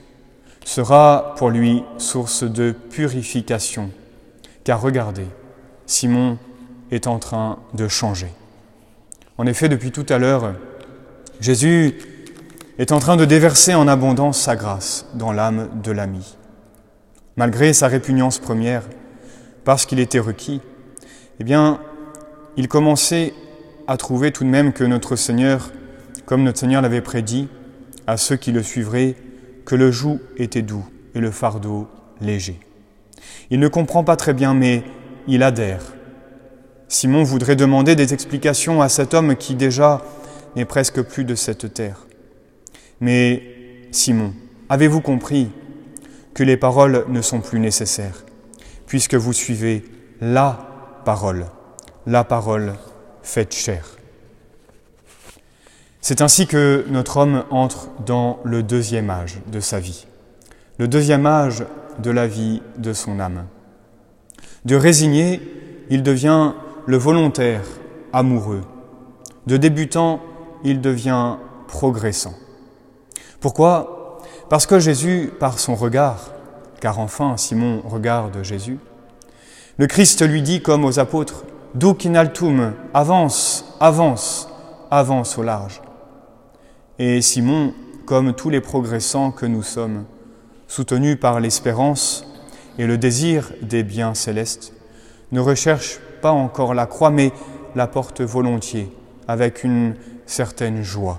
sera 0.65 1.35
pour 1.37 1.51
lui 1.51 1.83
source 1.99 2.45
de 2.45 2.73
purification. 2.73 3.91
Car 4.65 4.81
regardez, 4.81 5.27
Simon 5.87 6.39
est 6.91 7.07
en 7.07 7.19
train 7.19 7.59
de 7.75 7.89
changer. 7.89 8.29
En 9.39 9.47
effet, 9.47 9.69
depuis 9.69 9.91
tout 9.91 10.07
à 10.09 10.19
l'heure, 10.19 10.55
Jésus 11.41 11.95
est 12.79 12.93
en 12.93 12.99
train 12.99 13.17
de 13.17 13.25
déverser 13.25 13.75
en 13.75 13.89
abondance 13.89 14.41
sa 14.41 14.57
grâce 14.57 15.07
dans 15.15 15.33
l'âme 15.33 15.69
de 15.83 15.91
l'ami. 15.91 16.37
Malgré 17.37 17.73
sa 17.73 17.89
répugnance 17.89 18.39
première, 18.39 18.83
parce 19.65 19.87
qu'il 19.87 20.01
était 20.01 20.19
requis, 20.19 20.61
eh 21.41 21.45
bien, 21.45 21.81
il 22.57 22.69
commençait 22.69 23.33
à 23.87 23.97
trouver 23.97 24.33
tout 24.33 24.45
de 24.45 24.49
même 24.49 24.73
que 24.73 24.85
notre 24.85 25.17
Seigneur, 25.17 25.71
comme 26.27 26.45
notre 26.45 26.59
Seigneur 26.59 26.83
l'avait 26.83 27.01
prédit, 27.01 27.49
à 28.07 28.17
ceux 28.17 28.37
qui 28.37 28.53
le 28.53 28.63
suivraient, 28.63 29.17
que 29.65 29.75
le 29.75 29.91
joug 29.91 30.21
était 30.37 30.63
doux 30.63 30.85
et 31.15 31.21
le 31.21 31.31
fardeau 31.31 31.89
léger. 32.21 32.59
Il 33.51 33.61
ne 33.61 33.69
comprend 33.69 34.05
pas 34.05 34.17
très 34.17 34.35
bien, 34.35 34.55
mais 34.55 34.83
il 35.27 35.43
adhère. 35.43 35.95
Simon 36.89 37.23
voudrait 37.23 37.57
demander 37.57 37.97
des 37.97 38.13
explications 38.13 38.83
à 38.83 38.89
cet 38.89 39.15
homme 39.15 39.37
qui 39.37 39.55
déjà 39.55 40.03
n'est 40.57 40.65
presque 40.65 41.03
plus 41.03 41.25
de 41.25 41.35
cette 41.35 41.73
terre. 41.73 42.07
Mais 43.01 43.43
Simon, 43.91 44.35
avez-vous 44.69 45.01
compris 45.01 45.51
que 46.35 46.43
les 46.43 46.57
paroles 46.57 47.05
ne 47.09 47.23
sont 47.23 47.41
plus 47.41 47.61
nécessaires, 47.61 48.25
puisque 48.87 49.15
vous 49.15 49.33
suivez 49.33 49.85
la 50.21 51.01
parole, 51.05 51.47
la 52.07 52.25
parole 52.25 52.75
faite 53.23 53.55
chair? 53.55 53.97
C'est 56.05 56.21
ainsi 56.21 56.49
que 56.49 56.85
notre 56.89 57.19
homme 57.19 57.45
entre 57.51 57.87
dans 58.05 58.41
le 58.43 58.65
deuxième 58.65 59.09
âge 59.09 59.39
de 59.47 59.61
sa 59.61 59.79
vie, 59.79 60.09
le 60.79 60.89
deuxième 60.89 61.27
âge 61.27 61.65
de 62.01 62.11
la 62.11 62.27
vie 62.27 62.61
de 62.77 62.93
son 62.93 63.21
âme. 63.21 63.47
De 64.65 64.75
résigné, 64.75 65.41
il 65.91 66.03
devient 66.03 66.55
le 66.87 66.97
volontaire 66.97 67.63
amoureux. 68.13 68.63
De 69.47 69.57
débutant, 69.57 70.19
il 70.65 70.81
devient 70.81 71.37
progressant. 71.69 72.35
Pourquoi? 73.39 74.19
Parce 74.49 74.67
que 74.67 74.81
Jésus, 74.81 75.31
par 75.39 75.61
son 75.61 75.77
regard, 75.77 76.33
car 76.81 76.99
enfin 76.99 77.37
Simon 77.37 77.81
regarde 77.85 78.43
Jésus, 78.43 78.81
le 79.79 79.87
Christ 79.87 80.27
lui 80.27 80.43
dit 80.43 80.63
comme 80.63 80.85
aux 80.85 80.99
apôtres, 80.99 81.45
Duc 81.77 82.07
in 82.07 82.17
altum, 82.17 82.75
avance, 82.93 83.77
avance, 83.79 84.49
avance 84.91 85.39
au 85.39 85.45
large. 85.45 85.81
Et 87.05 87.21
Simon, 87.21 87.75
comme 88.07 88.33
tous 88.33 88.49
les 88.49 88.61
progressants 88.61 89.33
que 89.33 89.45
nous 89.45 89.65
sommes, 89.65 90.05
soutenus 90.69 91.19
par 91.19 91.41
l'espérance 91.41 92.25
et 92.79 92.87
le 92.87 92.97
désir 92.97 93.51
des 93.61 93.83
biens 93.83 94.15
célestes, 94.15 94.73
ne 95.33 95.41
recherche 95.41 95.99
pas 96.21 96.31
encore 96.31 96.75
la 96.75 96.87
croix, 96.87 97.11
mais 97.11 97.33
la 97.75 97.89
porte 97.89 98.21
volontiers, 98.21 98.89
avec 99.27 99.65
une 99.65 99.97
certaine 100.27 100.85
joie. 100.85 101.19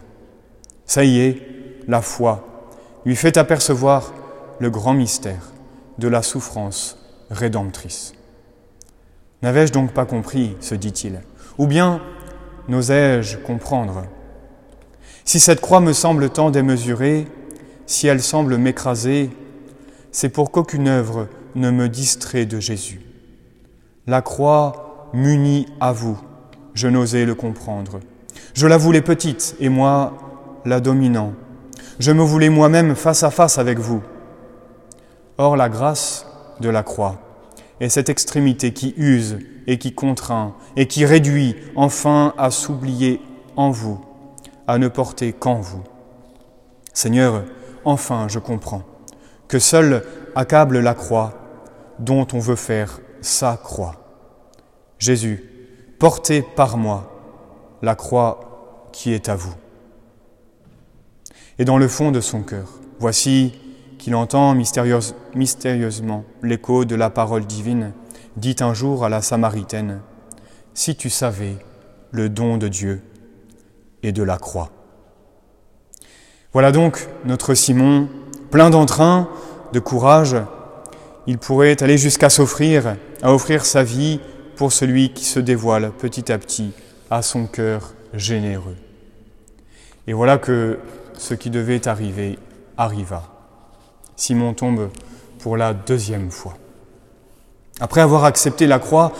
Ça 0.85 1.03
y 1.03 1.19
est, 1.19 1.41
la 1.89 2.01
foi 2.01 2.47
lui 3.05 3.17
fait 3.17 3.35
apercevoir 3.35 4.13
le 4.59 4.69
grand 4.69 4.93
mystère, 4.93 5.51
de 5.97 6.07
la 6.07 6.21
souffrance 6.21 6.97
rédemptrice. 7.29 8.13
N'avais-je 9.41 9.73
donc 9.73 9.91
pas 9.91 10.05
compris, 10.05 10.55
se 10.61 10.75
dit-il, 10.75 11.19
ou 11.57 11.67
bien 11.67 11.99
n'osais-je 12.69 13.35
comprendre 13.35 14.03
Si 15.25 15.39
cette 15.39 15.61
croix 15.61 15.79
me 15.79 15.93
semble 15.93 16.29
tant 16.29 16.51
démesurée, 16.51 17.27
si 17.85 18.07
elle 18.07 18.21
semble 18.21 18.57
m'écraser, 18.57 19.29
c'est 20.11 20.29
pour 20.29 20.51
qu'aucune 20.51 20.87
œuvre 20.87 21.27
ne 21.55 21.71
me 21.71 21.89
distrait 21.89 22.45
de 22.45 22.59
Jésus. 22.59 23.01
La 24.05 24.21
croix 24.21 25.09
m'unit 25.13 25.67
à 25.79 25.93
vous, 25.93 26.19
je 26.73 26.87
n'osais 26.87 27.25
le 27.25 27.35
comprendre. 27.35 27.99
Je 28.53 28.67
la 28.67 28.77
voulais 28.77 29.01
petite 29.01 29.55
et 29.59 29.69
moi 29.69 30.13
la 30.65 30.79
dominant. 30.79 31.33
Je 31.99 32.11
me 32.11 32.21
voulais 32.21 32.49
moi-même 32.49 32.95
face 32.95 33.23
à 33.23 33.31
face 33.31 33.57
avec 33.57 33.79
vous. 33.79 34.01
Or 35.37 35.55
la 35.55 35.69
grâce 35.69 36.27
de 36.59 36.69
la 36.69 36.83
croix 36.83 37.19
est 37.79 37.89
cette 37.89 38.09
extrémité 38.09 38.73
qui 38.73 38.93
use 38.97 39.39
et 39.67 39.77
qui 39.77 39.93
contraint 39.93 40.53
et 40.75 40.87
qui 40.87 41.05
réduit 41.05 41.55
enfin 41.75 42.33
à 42.37 42.51
s'oublier 42.51 43.21
en 43.55 43.71
vous, 43.71 43.99
à 44.67 44.77
ne 44.77 44.87
porter 44.87 45.33
qu'en 45.33 45.59
vous. 45.59 45.83
Seigneur, 46.93 47.43
enfin 47.85 48.27
je 48.27 48.39
comprends 48.39 48.83
que 49.47 49.59
seul 49.59 50.03
accable 50.35 50.79
la 50.79 50.93
croix 50.93 51.33
dont 51.99 52.27
on 52.33 52.39
veut 52.39 52.55
faire 52.55 52.99
sa 53.21 53.57
croix. 53.57 53.95
Jésus, 54.99 55.43
portez 55.99 56.41
par 56.41 56.77
moi 56.77 57.11
la 57.81 57.95
croix 57.95 58.89
qui 58.91 59.13
est 59.13 59.29
à 59.29 59.35
vous. 59.35 59.53
Et 61.59 61.65
dans 61.65 61.77
le 61.77 61.87
fond 61.87 62.11
de 62.11 62.21
son 62.21 62.41
cœur, 62.41 62.79
voici 62.99 63.53
qu'il 63.99 64.15
entend 64.15 64.55
mystérieusement 64.55 66.25
l'écho 66.41 66.83
de 66.85 66.95
la 66.95 67.09
parole 67.09 67.45
divine, 67.45 67.93
dit 68.37 68.55
un 68.59 68.73
jour 68.73 69.05
à 69.05 69.09
la 69.09 69.21
Samaritaine, 69.21 70.01
Si 70.73 70.95
tu 70.95 71.09
savais 71.09 71.57
le 72.11 72.29
don 72.29 72.57
de 72.57 72.67
Dieu 72.67 73.03
et 74.03 74.11
de 74.11 74.21
la 74.21 74.37
croix. 74.37 74.69
Voilà 76.51 76.71
donc 76.71 77.07
notre 77.25 77.55
Simon, 77.55 78.07
plein 78.51 78.69
d'entrain, 78.69 79.27
de 79.71 79.79
courage. 79.79 80.35
Il 81.25 81.39
pourrait 81.39 81.81
aller 81.81 81.97
jusqu'à 81.97 82.29
s'offrir, 82.29 82.95
à 83.23 83.33
offrir 83.33 83.65
sa 83.65 83.83
vie 83.83 84.19
pour 84.55 84.71
celui 84.71 85.13
qui 85.13 85.25
se 85.25 85.39
dévoile 85.39 85.91
petit 85.91 86.31
à 86.31 86.37
petit 86.37 86.71
à 87.09 87.21
son 87.21 87.47
cœur 87.47 87.93
généreux. 88.13 88.75
Et 90.05 90.13
voilà 90.13 90.37
que 90.37 90.79
ce 91.17 91.33
qui 91.33 91.49
devait 91.49 91.87
arriver 91.87 92.37
arriva. 92.77 93.23
Simon 94.15 94.53
tombe 94.53 94.89
pour 95.39 95.57
la 95.57 95.73
deuxième 95.73 96.29
fois. 96.29 96.55
Après 97.79 98.01
avoir 98.01 98.25
accepté 98.25 98.67
la 98.67 98.79
croix, 98.79 99.13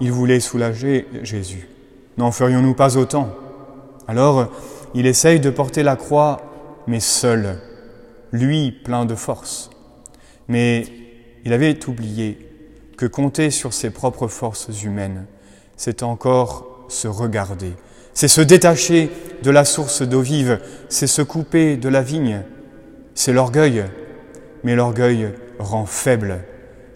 il 0.00 0.12
voulait 0.12 0.40
soulager 0.40 1.08
Jésus. 1.22 1.68
N'en 2.16 2.30
ferions-nous 2.30 2.74
pas 2.74 2.96
autant? 2.96 3.34
Alors, 4.08 4.50
il 4.94 5.06
essaye 5.06 5.40
de 5.40 5.50
porter 5.50 5.82
la 5.82 5.96
croix 5.96 6.46
mais 6.86 7.00
seul, 7.00 7.58
lui 8.32 8.70
plein 8.70 9.04
de 9.04 9.14
force. 9.14 9.70
Mais 10.48 10.86
il 11.44 11.52
avait 11.52 11.86
oublié 11.88 12.38
que 12.96 13.06
compter 13.06 13.50
sur 13.50 13.72
ses 13.72 13.90
propres 13.90 14.28
forces 14.28 14.82
humaines, 14.82 15.26
c'est 15.76 16.02
encore 16.02 16.86
se 16.88 17.08
regarder, 17.08 17.74
c'est 18.14 18.28
se 18.28 18.40
détacher 18.40 19.10
de 19.42 19.50
la 19.50 19.64
source 19.64 20.02
d'eau 20.02 20.20
vive, 20.20 20.60
c'est 20.88 21.06
se 21.06 21.22
couper 21.22 21.76
de 21.76 21.88
la 21.88 22.02
vigne, 22.02 22.42
c'est 23.14 23.32
l'orgueil, 23.32 23.84
mais 24.64 24.76
l'orgueil 24.76 25.32
rend 25.58 25.86
faible, 25.86 26.44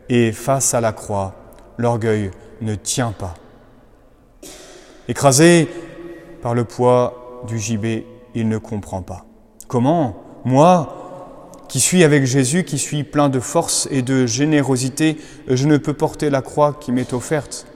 et 0.08 0.32
face 0.32 0.74
à 0.74 0.80
la 0.80 0.92
croix, 0.92 1.34
l'orgueil 1.76 2.30
ne 2.60 2.74
tient 2.74 3.12
pas. 3.12 3.34
Écrasé 5.08 5.68
par 6.42 6.54
le 6.54 6.64
poids 6.64 7.42
du 7.46 7.58
gibet, 7.58 8.06
il 8.34 8.48
ne 8.48 8.58
comprend 8.58 9.02
pas. 9.02 9.24
Comment 9.68 10.16
Moi, 10.44 11.64
qui 11.68 11.80
suis 11.80 12.02
avec 12.02 12.24
Jésus, 12.24 12.64
qui 12.64 12.78
suis 12.78 13.04
plein 13.04 13.28
de 13.28 13.40
force 13.40 13.88
et 13.90 14.02
de 14.02 14.26
générosité, 14.26 15.16
je 15.48 15.66
ne 15.66 15.76
peux 15.76 15.94
porter 15.94 16.30
la 16.30 16.42
croix 16.42 16.76
qui 16.78 16.92
m'est 16.92 17.12
offerte? 17.12 17.66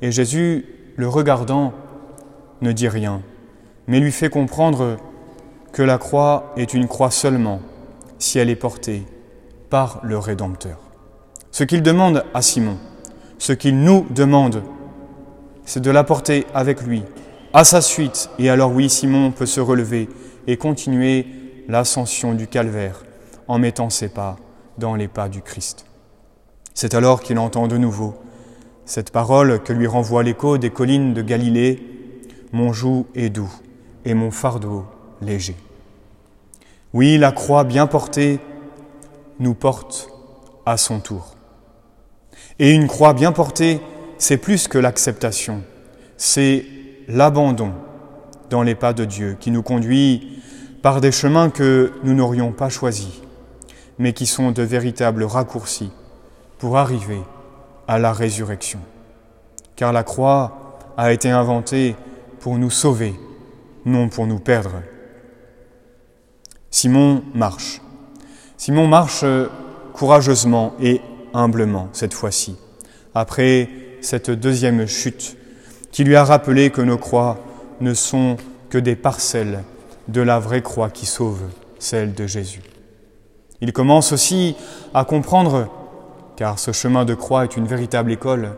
Et 0.00 0.12
Jésus, 0.12 0.66
le 0.96 1.08
regardant, 1.08 1.72
ne 2.60 2.72
dit 2.72 2.88
rien, 2.88 3.22
mais 3.86 3.98
lui 3.98 4.12
fait 4.12 4.30
comprendre 4.30 4.96
que 5.72 5.82
la 5.82 5.98
croix 5.98 6.52
est 6.56 6.74
une 6.74 6.86
croix 6.86 7.10
seulement 7.10 7.60
si 8.18 8.38
elle 8.38 8.50
est 8.50 8.56
portée 8.56 9.02
par 9.68 10.00
le 10.04 10.18
Rédempteur. 10.18 10.78
Ce 11.50 11.64
qu'il 11.64 11.82
demande 11.82 12.24
à 12.34 12.42
Simon, 12.42 12.78
ce 13.38 13.52
qu'il 13.52 13.80
nous 13.80 14.06
demande, 14.10 14.62
c'est 15.64 15.80
de 15.80 15.90
la 15.90 16.04
porter 16.04 16.46
avec 16.54 16.82
lui, 16.82 17.02
à 17.52 17.64
sa 17.64 17.80
suite, 17.80 18.30
et 18.38 18.48
alors 18.48 18.72
oui, 18.72 18.88
Simon 18.88 19.30
peut 19.30 19.46
se 19.46 19.60
relever 19.60 20.08
et 20.46 20.56
continuer 20.56 21.26
l'ascension 21.68 22.34
du 22.34 22.46
calvaire 22.46 23.04
en 23.48 23.58
mettant 23.58 23.90
ses 23.90 24.08
pas 24.08 24.36
dans 24.78 24.94
les 24.94 25.08
pas 25.08 25.28
du 25.28 25.42
Christ. 25.42 25.84
C'est 26.74 26.94
alors 26.94 27.20
qu'il 27.20 27.38
entend 27.38 27.68
de 27.68 27.76
nouveau 27.76 28.14
cette 28.84 29.10
parole 29.10 29.62
que 29.62 29.72
lui 29.72 29.86
renvoie 29.86 30.22
l'écho 30.22 30.58
des 30.58 30.70
collines 30.70 31.14
de 31.14 31.22
Galilée, 31.22 31.88
Mon 32.52 32.72
joug 32.72 33.06
est 33.14 33.30
doux 33.30 33.52
et 34.04 34.12
mon 34.12 34.30
fardeau 34.30 34.84
léger. 35.22 35.56
Oui, 36.92 37.16
la 37.16 37.32
croix 37.32 37.64
bien 37.64 37.86
portée 37.86 38.40
nous 39.38 39.54
porte 39.54 40.10
à 40.66 40.76
son 40.76 41.00
tour. 41.00 41.36
Et 42.58 42.72
une 42.72 42.88
croix 42.88 43.14
bien 43.14 43.32
portée, 43.32 43.80
c'est 44.18 44.36
plus 44.36 44.68
que 44.68 44.76
l'acceptation, 44.76 45.62
c'est 46.18 46.66
l'abandon 47.12 47.72
dans 48.50 48.62
les 48.62 48.74
pas 48.74 48.92
de 48.92 49.04
Dieu 49.04 49.36
qui 49.38 49.50
nous 49.50 49.62
conduit 49.62 50.42
par 50.82 51.00
des 51.00 51.12
chemins 51.12 51.50
que 51.50 51.92
nous 52.02 52.14
n'aurions 52.14 52.52
pas 52.52 52.68
choisis, 52.68 53.20
mais 53.98 54.12
qui 54.12 54.26
sont 54.26 54.50
de 54.50 54.62
véritables 54.62 55.22
raccourcis 55.24 55.92
pour 56.58 56.78
arriver 56.78 57.20
à 57.86 57.98
la 57.98 58.12
résurrection. 58.12 58.80
Car 59.76 59.92
la 59.92 60.02
croix 60.02 60.78
a 60.96 61.12
été 61.12 61.30
inventée 61.30 61.96
pour 62.40 62.58
nous 62.58 62.70
sauver, 62.70 63.14
non 63.84 64.08
pour 64.08 64.26
nous 64.26 64.38
perdre. 64.38 64.82
Simon 66.70 67.22
marche. 67.34 67.80
Simon 68.56 68.88
marche 68.88 69.24
courageusement 69.92 70.74
et 70.80 71.00
humblement 71.34 71.88
cette 71.92 72.14
fois-ci, 72.14 72.56
après 73.14 73.68
cette 74.00 74.30
deuxième 74.30 74.86
chute 74.86 75.36
qui 75.92 76.04
lui 76.04 76.16
a 76.16 76.24
rappelé 76.24 76.70
que 76.70 76.80
nos 76.80 76.98
croix 76.98 77.38
ne 77.80 77.94
sont 77.94 78.36
que 78.70 78.78
des 78.78 78.96
parcelles 78.96 79.62
de 80.08 80.22
la 80.22 80.38
vraie 80.38 80.62
croix 80.62 80.90
qui 80.90 81.06
sauve, 81.06 81.42
celle 81.78 82.14
de 82.14 82.26
Jésus. 82.26 82.62
Il 83.60 83.72
commence 83.72 84.12
aussi 84.12 84.56
à 84.94 85.04
comprendre, 85.04 85.68
car 86.36 86.58
ce 86.58 86.72
chemin 86.72 87.04
de 87.04 87.14
croix 87.14 87.44
est 87.44 87.56
une 87.56 87.66
véritable 87.66 88.10
école, 88.10 88.56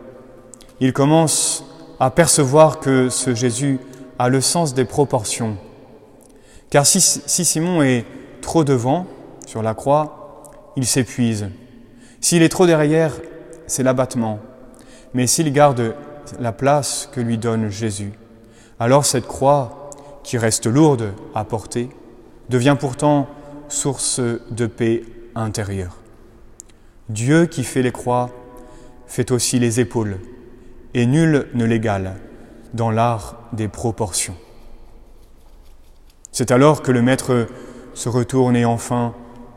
il 0.79 0.93
commence 0.93 1.65
à 1.99 2.09
percevoir 2.09 2.79
que 2.79 3.09
ce 3.09 3.35
Jésus 3.35 3.79
a 4.17 4.29
le 4.29 4.41
sens 4.41 4.73
des 4.73 4.85
proportions. 4.85 5.57
Car 6.69 6.85
si, 6.85 7.01
si 7.01 7.45
Simon 7.45 7.83
est 7.83 8.05
trop 8.41 8.63
devant 8.63 9.05
sur 9.45 9.61
la 9.61 9.73
croix, 9.73 10.43
il 10.75 10.85
s'épuise. 10.85 11.49
S'il 12.21 12.41
est 12.41 12.49
trop 12.49 12.65
derrière, 12.65 13.13
c'est 13.67 13.83
l'abattement. 13.83 14.39
Mais 15.13 15.27
s'il 15.27 15.51
garde 15.53 15.95
la 16.39 16.51
place 16.51 17.09
que 17.11 17.21
lui 17.21 17.37
donne 17.37 17.69
Jésus, 17.69 18.13
alors 18.79 19.05
cette 19.05 19.27
croix, 19.27 19.89
qui 20.23 20.37
reste 20.37 20.65
lourde 20.65 21.13
à 21.35 21.43
porter, 21.43 21.89
devient 22.49 22.75
pourtant 22.79 23.27
source 23.69 24.19
de 24.19 24.65
paix 24.65 25.03
intérieure. 25.35 25.97
Dieu 27.09 27.45
qui 27.45 27.63
fait 27.63 27.83
les 27.83 27.91
croix 27.91 28.31
fait 29.05 29.31
aussi 29.31 29.59
les 29.59 29.79
épaules, 29.79 30.19
et 30.93 31.05
nul 31.05 31.47
ne 31.53 31.65
l'égale 31.65 32.15
dans 32.73 32.89
l'art 32.89 33.37
des 33.53 33.67
proportions. 33.67 34.35
C'est 36.31 36.51
alors 36.51 36.81
que 36.81 36.91
le 36.91 37.01
Maître 37.01 37.47
se 37.93 38.09
retourne 38.09 38.55
et 38.55 38.65
enfin 38.65 39.13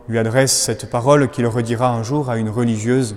lui 0.09 0.19
adresse 0.19 0.53
cette 0.53 0.89
parole 0.91 1.29
qu'il 1.29 1.47
redira 1.47 1.91
un 1.91 2.03
jour 2.03 2.31
à 2.31 2.39
une 2.39 2.49
religieuse. 2.49 3.17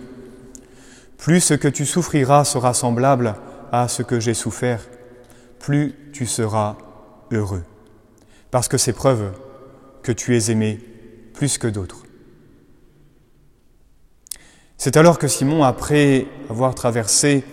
Plus 1.21 1.39
ce 1.39 1.53
que 1.53 1.67
tu 1.67 1.85
souffriras 1.85 2.45
sera 2.45 2.73
semblable 2.73 3.35
à 3.71 3.87
ce 3.87 4.01
que 4.01 4.19
j'ai 4.19 4.33
souffert, 4.33 4.81
plus 5.59 5.93
tu 6.11 6.25
seras 6.25 6.77
heureux. 7.31 7.63
Parce 8.49 8.67
que 8.67 8.79
c'est 8.79 8.91
preuve 8.91 9.31
que 10.01 10.11
tu 10.11 10.35
es 10.35 10.49
aimé 10.49 10.79
plus 11.35 11.59
que 11.59 11.67
d'autres. 11.67 12.01
C'est 14.77 14.97
alors 14.97 15.19
que 15.19 15.27
Simon, 15.27 15.63
après 15.63 16.25
avoir 16.49 16.73
traversé 16.73 17.43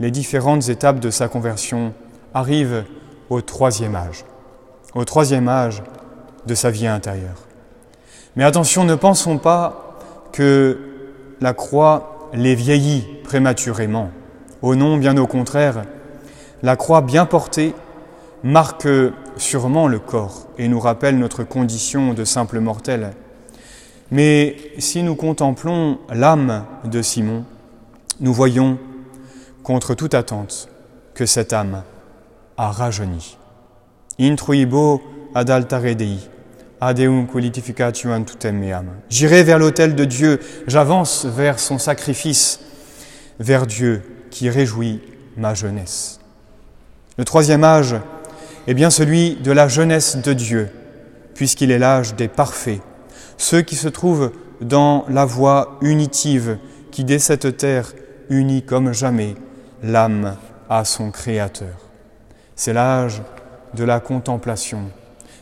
les 0.00 0.10
différentes 0.10 0.70
étapes 0.70 0.98
de 0.98 1.10
sa 1.10 1.28
conversion, 1.28 1.92
arrive 2.32 2.86
au 3.28 3.42
troisième 3.42 3.94
âge, 3.94 4.24
au 4.94 5.04
troisième 5.04 5.48
âge 5.48 5.82
de 6.46 6.54
sa 6.54 6.70
vie 6.70 6.86
intérieure. 6.86 7.46
Mais 8.36 8.44
attention, 8.44 8.84
ne 8.84 8.94
pensons 8.94 9.36
pas 9.36 9.98
que 10.32 10.78
la 11.42 11.52
croix 11.52 12.11
les 12.32 12.54
vieillit 12.54 13.04
prématurément. 13.24 14.10
Au 14.62 14.74
non, 14.74 14.96
bien 14.96 15.16
au 15.16 15.26
contraire, 15.26 15.84
la 16.62 16.76
croix 16.76 17.00
bien 17.00 17.26
portée 17.26 17.74
marque 18.42 18.88
sûrement 19.36 19.88
le 19.88 19.98
corps 19.98 20.48
et 20.58 20.68
nous 20.68 20.80
rappelle 20.80 21.18
notre 21.18 21.44
condition 21.44 22.14
de 22.14 22.24
simple 22.24 22.60
mortel. 22.60 23.12
Mais 24.10 24.56
si 24.78 25.02
nous 25.02 25.14
contemplons 25.14 25.98
l'âme 26.10 26.64
de 26.84 27.02
Simon, 27.02 27.44
nous 28.20 28.32
voyons, 28.32 28.78
contre 29.62 29.94
toute 29.94 30.14
attente, 30.14 30.68
que 31.14 31.26
cette 31.26 31.52
âme 31.52 31.82
a 32.56 32.70
rajeuni. 32.70 33.36
Intruibo 34.20 35.02
ad 35.34 35.50
altare 35.50 35.94
Dei, 35.94 36.18
adeum 36.82 37.28
qualificatium 37.28 38.24
tutem 38.24 38.58
meam. 38.58 38.86
J'irai 39.08 39.44
vers 39.44 39.60
l'autel 39.60 39.94
de 39.94 40.04
Dieu, 40.04 40.40
j'avance 40.66 41.24
vers 41.24 41.60
son 41.60 41.78
sacrifice, 41.78 42.58
vers 43.38 43.68
Dieu 43.68 44.02
qui 44.30 44.50
réjouit 44.50 45.00
ma 45.36 45.54
jeunesse. 45.54 46.18
Le 47.18 47.24
troisième 47.24 47.62
âge 47.62 47.94
est 48.66 48.74
bien 48.74 48.90
celui 48.90 49.36
de 49.36 49.52
la 49.52 49.68
jeunesse 49.68 50.16
de 50.16 50.32
Dieu, 50.32 50.70
puisqu'il 51.34 51.70
est 51.70 51.78
l'âge 51.78 52.16
des 52.16 52.26
parfaits, 52.26 52.80
ceux 53.36 53.62
qui 53.62 53.76
se 53.76 53.88
trouvent 53.88 54.32
dans 54.60 55.04
la 55.08 55.24
voie 55.24 55.78
unitive 55.82 56.58
qui, 56.90 57.04
dès 57.04 57.20
cette 57.20 57.56
terre, 57.56 57.92
unit 58.28 58.62
comme 58.62 58.92
jamais 58.92 59.36
l'âme 59.84 60.36
à 60.68 60.84
son 60.84 61.12
Créateur. 61.12 61.76
C'est 62.56 62.72
l'âge 62.72 63.22
de 63.74 63.84
la 63.84 64.00
contemplation. 64.00 64.90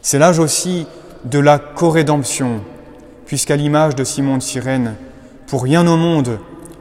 C'est 0.02 0.18
l'âge 0.18 0.38
aussi 0.38 0.86
de 1.24 1.38
la 1.38 1.58
corédemption, 1.58 2.60
puisqu'à 3.26 3.56
l'image 3.56 3.94
de 3.94 4.04
Simon 4.04 4.38
de 4.38 4.42
Cyrène, 4.42 4.94
pour 5.46 5.62
rien 5.62 5.86
au 5.86 5.96
monde, 5.96 6.38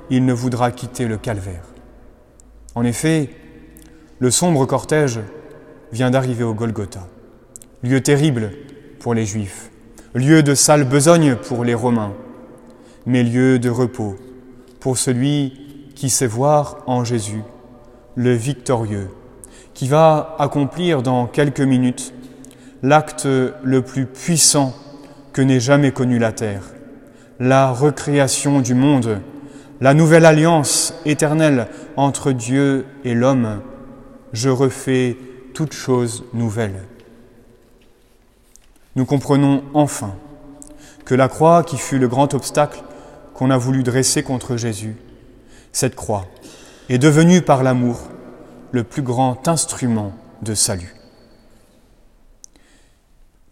il 0.09 0.25
ne 0.25 0.33
voudra 0.33 0.71
quitter 0.71 1.07
le 1.07 1.17
calvaire. 1.17 1.63
En 2.75 2.83
effet, 2.83 3.29
le 4.19 4.31
sombre 4.31 4.65
cortège 4.65 5.19
vient 5.91 6.11
d'arriver 6.11 6.43
au 6.43 6.53
Golgotha, 6.53 7.07
lieu 7.83 8.01
terrible 8.01 8.51
pour 8.99 9.13
les 9.13 9.25
Juifs, 9.25 9.71
lieu 10.13 10.43
de 10.43 10.55
sale 10.55 10.83
besogne 10.83 11.35
pour 11.35 11.63
les 11.63 11.73
Romains, 11.73 12.13
mais 13.05 13.23
lieu 13.23 13.59
de 13.59 13.69
repos 13.69 14.15
pour 14.79 14.97
celui 14.97 15.91
qui 15.95 16.09
sait 16.09 16.27
voir 16.27 16.77
en 16.87 17.03
Jésus 17.03 17.43
le 18.15 18.33
victorieux, 18.33 19.09
qui 19.73 19.87
va 19.87 20.35
accomplir 20.39 21.01
dans 21.01 21.25
quelques 21.25 21.59
minutes 21.61 22.13
l'acte 22.83 23.25
le 23.25 23.81
plus 23.81 24.05
puissant 24.05 24.73
que 25.33 25.41
n'ait 25.41 25.59
jamais 25.59 25.91
connu 25.91 26.19
la 26.19 26.31
terre, 26.31 26.63
la 27.39 27.71
recréation 27.71 28.61
du 28.61 28.73
monde, 28.73 29.21
la 29.81 29.93
nouvelle 29.93 30.25
alliance 30.25 30.93
éternelle 31.05 31.67
entre 31.95 32.31
Dieu 32.31 32.85
et 33.03 33.13
l'homme. 33.13 33.61
Je 34.33 34.49
refais 34.49 35.17
toutes 35.53 35.73
choses 35.73 36.23
nouvelles. 36.33 36.83
Nous 38.95 39.05
comprenons 39.05 39.63
enfin 39.73 40.15
que 41.05 41.15
la 41.15 41.27
croix 41.27 41.63
qui 41.63 41.77
fut 41.77 41.99
le 41.99 42.07
grand 42.07 42.33
obstacle 42.33 42.83
qu'on 43.33 43.49
a 43.49 43.57
voulu 43.57 43.83
dresser 43.83 44.23
contre 44.23 44.57
Jésus, 44.57 44.95
cette 45.71 45.95
croix 45.95 46.25
est 46.89 46.97
devenue 46.97 47.41
par 47.41 47.63
l'amour 47.63 48.09
le 48.71 48.83
plus 48.83 49.01
grand 49.01 49.47
instrument 49.47 50.13
de 50.41 50.53
salut. 50.53 50.98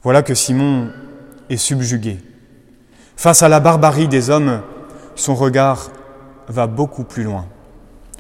Voilà 0.04 0.22
que 0.22 0.36
Simon 0.36 0.90
est 1.50 1.58
subjugué. 1.58 2.20
Face 3.16 3.42
à 3.42 3.50
la 3.50 3.60
barbarie 3.60 4.08
des 4.08 4.30
hommes, 4.30 4.62
son 5.16 5.34
regard 5.34 5.90
va 6.48 6.68
beaucoup 6.68 7.04
plus 7.04 7.24
loin. 7.24 7.46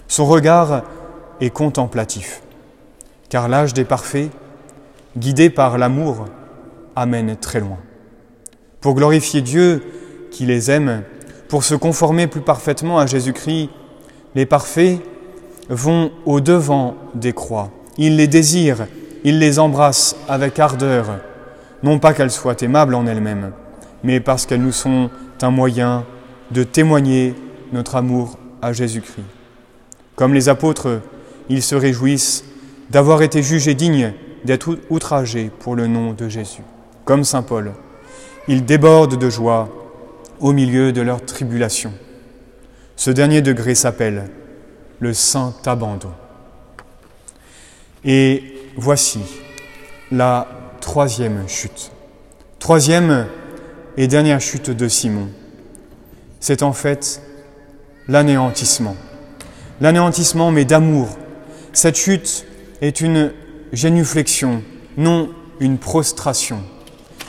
Son 0.07 0.25
regard 0.25 0.83
est 1.39 1.51
contemplatif, 1.51 2.41
car 3.29 3.47
l'âge 3.47 3.73
des 3.73 3.85
parfaits, 3.85 4.31
guidé 5.17 5.49
par 5.49 5.77
l'amour, 5.77 6.25
amène 6.95 7.35
très 7.35 7.59
loin. 7.59 7.77
Pour 8.81 8.95
glorifier 8.95 9.41
Dieu 9.41 9.83
qui 10.31 10.45
les 10.45 10.71
aime, 10.71 11.03
pour 11.47 11.63
se 11.63 11.75
conformer 11.75 12.27
plus 12.27 12.41
parfaitement 12.41 12.97
à 12.97 13.05
Jésus-Christ, 13.05 13.69
les 14.33 14.45
parfaits 14.45 14.99
vont 15.69 16.11
au-devant 16.25 16.95
des 17.13 17.33
croix. 17.33 17.69
Ils 17.97 18.15
les 18.15 18.27
désirent, 18.27 18.87
ils 19.23 19.39
les 19.39 19.59
embrassent 19.59 20.15
avec 20.27 20.59
ardeur, 20.59 21.19
non 21.83 21.99
pas 21.99 22.13
qu'elles 22.13 22.31
soient 22.31 22.61
aimables 22.61 22.95
en 22.95 23.05
elles-mêmes, 23.05 23.51
mais 24.03 24.19
parce 24.19 24.45
qu'elles 24.45 24.61
nous 24.61 24.71
sont 24.71 25.09
un 25.41 25.51
moyen 25.51 26.05
de 26.51 26.63
témoigner 26.63 27.35
notre 27.71 27.95
amour 27.95 28.37
à 28.61 28.73
Jésus-Christ. 28.73 29.25
Comme 30.15 30.33
les 30.33 30.49
apôtres, 30.49 31.01
ils 31.49 31.61
se 31.61 31.75
réjouissent 31.75 32.43
d'avoir 32.89 33.21
été 33.21 33.43
jugés 33.43 33.75
dignes 33.75 34.13
d'être 34.45 34.77
outragés 34.89 35.51
pour 35.59 35.75
le 35.75 35.87
nom 35.87 36.13
de 36.13 36.29
Jésus. 36.29 36.63
Comme 37.05 37.23
Saint 37.23 37.43
Paul, 37.43 37.73
ils 38.47 38.65
débordent 38.65 39.17
de 39.17 39.29
joie 39.29 39.69
au 40.39 40.53
milieu 40.53 40.91
de 40.91 41.01
leur 41.01 41.23
tribulation. 41.23 41.93
Ce 42.95 43.11
dernier 43.11 43.41
degré 43.41 43.75
s'appelle 43.75 44.29
le 44.99 45.13
saint 45.13 45.53
abandon. 45.65 46.11
Et 48.03 48.43
voici 48.77 49.19
la 50.11 50.47
troisième 50.87 51.49
chute. 51.49 51.91
Troisième 52.59 53.27
et 53.97 54.07
dernière 54.07 54.39
chute 54.39 54.69
de 54.69 54.87
Simon. 54.87 55.27
C'est 56.39 56.63
en 56.63 56.71
fait 56.71 57.21
l'anéantissement. 58.07 58.95
L'anéantissement, 59.81 60.49
mais 60.49 60.63
d'amour. 60.63 61.09
Cette 61.73 61.97
chute 61.97 62.45
est 62.79 63.01
une 63.01 63.33
génuflexion, 63.73 64.63
non 64.95 65.29
une 65.59 65.77
prostration. 65.77 66.63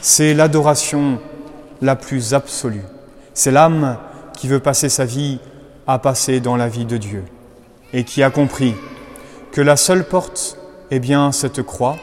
C'est 0.02 0.34
l'adoration 0.34 1.18
la 1.82 1.96
plus 1.96 2.34
absolue. 2.34 2.84
C'est 3.34 3.50
l'âme 3.50 3.98
qui 4.34 4.46
veut 4.46 4.60
passer 4.60 4.88
sa 4.88 5.04
vie 5.04 5.40
à 5.88 5.98
passer 5.98 6.38
dans 6.38 6.54
la 6.54 6.68
vie 6.68 6.86
de 6.86 6.96
Dieu 6.96 7.24
et 7.92 8.04
qui 8.04 8.22
a 8.22 8.30
compris 8.30 8.76
que 9.50 9.60
la 9.60 9.76
seule 9.76 10.04
porte 10.04 10.56
est 10.92 11.00
bien 11.00 11.32
cette 11.32 11.62
croix 11.62 11.96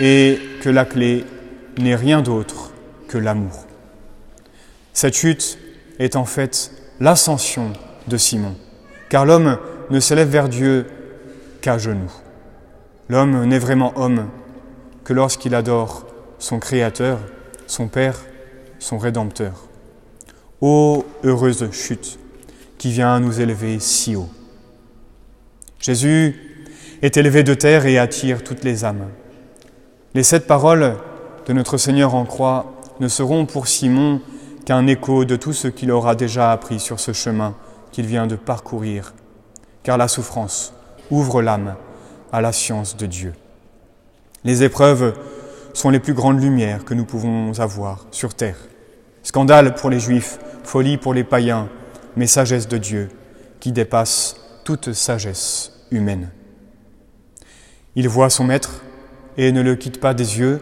et 0.00 0.38
que 0.60 0.68
la 0.68 0.84
clé 0.84 1.24
n'est 1.78 1.96
rien 1.96 2.22
d'autre 2.22 2.72
que 3.08 3.18
l'amour. 3.18 3.66
Cette 4.92 5.14
chute 5.14 5.58
est 5.98 6.16
en 6.16 6.24
fait 6.24 6.72
l'ascension 7.00 7.72
de 8.08 8.16
Simon, 8.16 8.54
car 9.08 9.24
l'homme 9.24 9.58
ne 9.90 10.00
s'élève 10.00 10.28
vers 10.28 10.48
Dieu 10.48 10.86
qu'à 11.60 11.78
genoux. 11.78 12.12
L'homme 13.08 13.44
n'est 13.44 13.58
vraiment 13.58 13.92
homme 13.96 14.28
que 15.04 15.12
lorsqu'il 15.12 15.54
adore 15.54 16.06
son 16.38 16.58
Créateur, 16.58 17.18
son 17.66 17.88
Père, 17.88 18.18
son 18.78 18.98
Rédempteur. 18.98 19.68
Ô 20.60 21.04
heureuse 21.24 21.70
chute 21.72 22.18
qui 22.78 22.90
vient 22.90 23.20
nous 23.20 23.40
élever 23.40 23.78
si 23.78 24.16
haut. 24.16 24.30
Jésus 25.80 26.36
est 27.02 27.16
élevé 27.16 27.42
de 27.42 27.54
terre 27.54 27.86
et 27.86 27.98
attire 27.98 28.44
toutes 28.44 28.64
les 28.64 28.84
âmes. 28.84 29.08
Les 30.14 30.22
sept 30.22 30.46
paroles 30.46 30.96
de 31.46 31.52
notre 31.54 31.78
Seigneur 31.78 32.14
en 32.14 32.26
croix 32.26 32.74
ne 33.00 33.08
seront 33.08 33.46
pour 33.46 33.66
Simon 33.66 34.20
qu'un 34.66 34.86
écho 34.86 35.24
de 35.24 35.36
tout 35.36 35.54
ce 35.54 35.68
qu'il 35.68 35.90
aura 35.90 36.14
déjà 36.14 36.52
appris 36.52 36.80
sur 36.80 37.00
ce 37.00 37.14
chemin 37.14 37.54
qu'il 37.92 38.04
vient 38.04 38.26
de 38.26 38.36
parcourir, 38.36 39.14
car 39.82 39.96
la 39.96 40.08
souffrance 40.08 40.74
ouvre 41.10 41.40
l'âme 41.40 41.76
à 42.30 42.42
la 42.42 42.52
science 42.52 42.94
de 42.96 43.06
Dieu. 43.06 43.32
Les 44.44 44.62
épreuves 44.62 45.14
sont 45.72 45.88
les 45.88 46.00
plus 46.00 46.12
grandes 46.12 46.42
lumières 46.42 46.84
que 46.84 46.92
nous 46.92 47.06
pouvons 47.06 47.58
avoir 47.58 48.06
sur 48.10 48.34
terre. 48.34 48.58
Scandale 49.22 49.74
pour 49.74 49.88
les 49.88 50.00
Juifs, 50.00 50.38
folie 50.62 50.98
pour 50.98 51.14
les 51.14 51.24
païens, 51.24 51.68
mais 52.16 52.26
sagesse 52.26 52.68
de 52.68 52.76
Dieu 52.76 53.08
qui 53.60 53.72
dépasse 53.72 54.36
toute 54.64 54.92
sagesse 54.92 55.72
humaine. 55.90 56.30
Il 57.96 58.10
voit 58.10 58.28
son 58.28 58.44
maître 58.44 58.82
et 59.36 59.52
ne 59.52 59.62
le 59.62 59.76
quitte 59.76 60.00
pas 60.00 60.14
des 60.14 60.38
yeux. 60.38 60.60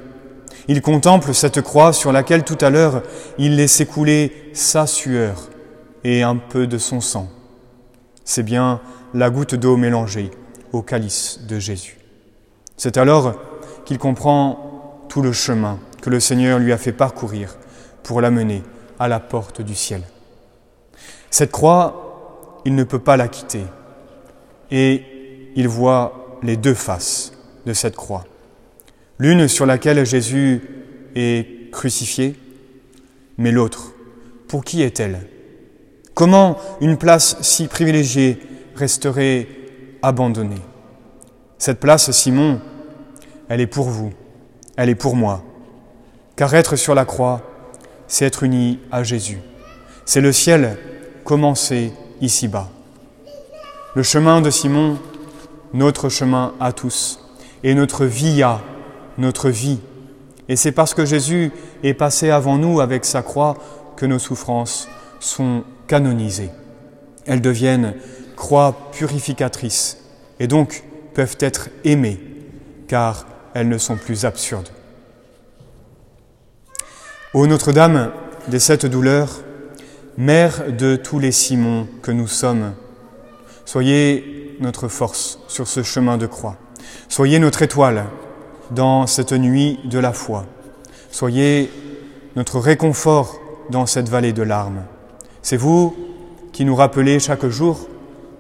Il 0.69 0.83
contemple 0.83 1.35
cette 1.35 1.63
croix 1.63 1.93
sur 1.93 2.13
laquelle 2.13 2.45
tout 2.45 2.59
à 2.61 2.71
l'heure 2.71 3.03
il 3.39 3.57
laissait 3.57 3.87
couler 3.87 4.51
sa 4.53 4.87
sueur 4.87 5.49
et 6.05 6.23
un 6.23 6.37
peu 6.37 6.67
de 6.67 6.79
son 6.79 7.01
sang. 7.01 7.29
C'est 8.25 8.43
bien 8.43 8.81
la 9.15 9.31
goutte 9.31 9.55
d'eau 9.55 9.77
mélangée 9.77 10.31
au 10.73 10.83
calice 10.83 11.41
de 11.49 11.59
Jésus. 11.59 11.99
C'est 12.77 12.97
alors 12.97 13.35
qu'il 13.85 13.99
comprend 13.99 15.07
tout 15.09 15.23
le 15.23 15.33
chemin 15.33 15.79
que 16.01 16.11
le 16.11 16.21
Seigneur 16.21 16.59
lui 16.59 16.73
a 16.73 16.79
fait 16.79 16.93
parcourir 16.93 17.57
pour 18.03 18.21
l'amener 18.21 18.63
à 18.99 19.09
la 19.09 19.21
porte 19.21 19.61
du 19.61 19.75
ciel. 19.75 20.03
Cette 21.31 21.51
croix, 21.51 22.61
il 22.65 22.75
ne 22.75 22.85
peut 22.85 22.99
pas 22.99 23.17
la 23.17 23.29
quitter. 23.29 23.65
Et 24.71 25.05
il 25.57 25.69
voit 25.69 26.39
les 26.43 26.57
deux 26.57 26.75
faces 26.75 27.33
de 27.67 27.73
cette 27.73 27.97
croix. 27.97 28.25
L'une 29.21 29.49
sur 29.49 29.67
laquelle 29.67 30.07
Jésus 30.07 30.63
est 31.15 31.71
crucifié, 31.71 32.37
mais 33.37 33.51
l'autre, 33.51 33.93
pour 34.49 34.65
qui 34.65 34.81
est-elle? 34.81 35.29
Comment 36.15 36.57
une 36.81 36.97
place 36.97 37.37
si 37.43 37.69
privilégiée 37.69 38.39
resterait 38.75 39.47
abandonnée? 40.01 40.63
Cette 41.59 41.81
place, 41.81 42.11
Simon, 42.13 42.63
elle 43.51 43.61
est 43.61 43.67
pour 43.67 43.91
vous, 43.91 44.11
elle 44.79 44.89
est 44.89 44.95
pour 44.95 45.17
moi. 45.17 45.45
Car 46.35 46.55
être 46.55 46.77
sur 46.77 46.95
la 46.95 47.05
croix, 47.05 47.43
c'est 48.09 48.25
être 48.25 48.43
uni 48.43 48.79
à 48.91 49.03
Jésus. 49.03 49.41
C'est 50.07 50.23
le 50.23 50.33
ciel 50.33 50.79
commencé 51.25 51.93
ici-bas. 52.23 52.71
Le 53.95 54.03
chemin 54.03 54.41
de 54.41 54.49
Simon, 54.49 54.97
notre 55.75 56.09
chemin 56.09 56.55
à 56.59 56.73
tous, 56.73 57.21
et 57.63 57.75
notre 57.75 58.07
vie 58.07 58.43
à 58.43 58.63
notre 59.19 59.51
vie. 59.51 59.81
Et 60.49 60.57
c'est 60.57 60.73
parce 60.73 60.95
que 60.95 61.05
Jésus 61.05 61.53
est 61.83 61.95
passé 61.95 62.31
avant 62.31 62.59
nous 62.59 62.81
avec 62.81 63.05
sa 63.05 63.23
croix 63.23 63.57
que 63.97 64.07
nos 64.07 64.19
souffrances 64.19 64.89
sont 65.21 65.65
canonisées. 65.87 66.51
Elles 67.27 67.41
deviennent 67.41 67.95
croix 68.37 68.91
purificatrices 68.93 69.99
et 70.41 70.47
donc 70.47 70.83
peuvent 71.15 71.37
être 71.41 71.69
aimées 71.85 72.21
car 72.89 73.27
elles 73.55 73.69
ne 73.69 73.79
sont 73.79 73.97
plus 73.97 74.25
absurdes. 74.25 74.71
Ô 77.35 77.47
Notre-Dame 77.47 78.11
des 78.49 78.59
sept 78.59 78.87
douleurs, 78.87 79.41
Mère 80.17 80.73
de 80.73 80.97
tous 80.97 81.19
les 81.19 81.33
Simons 81.33 81.87
que 82.03 82.11
nous 82.11 82.27
sommes, 82.27 82.73
soyez 83.65 84.57
notre 84.61 84.89
force 84.89 85.39
sur 85.47 85.69
ce 85.69 85.83
chemin 85.83 86.19
de 86.19 86.27
croix. 86.27 86.57
Soyez 87.09 87.39
notre 87.39 87.63
étoile 87.63 88.07
dans 88.71 89.07
cette 89.07 89.33
nuit 89.33 89.79
de 89.85 89.99
la 89.99 90.13
foi. 90.13 90.45
Soyez 91.11 91.71
notre 92.37 92.59
réconfort 92.59 93.41
dans 93.71 93.87
cette 93.87 94.09
vallée 94.09 94.33
de 94.33 94.43
larmes. 94.43 94.85
C'est 95.43 95.57
vous 95.57 95.97
qui 96.53 96.65
nous 96.65 96.77
rappelez 96.77 97.19
chaque 97.19 97.47
jour, 97.47 97.89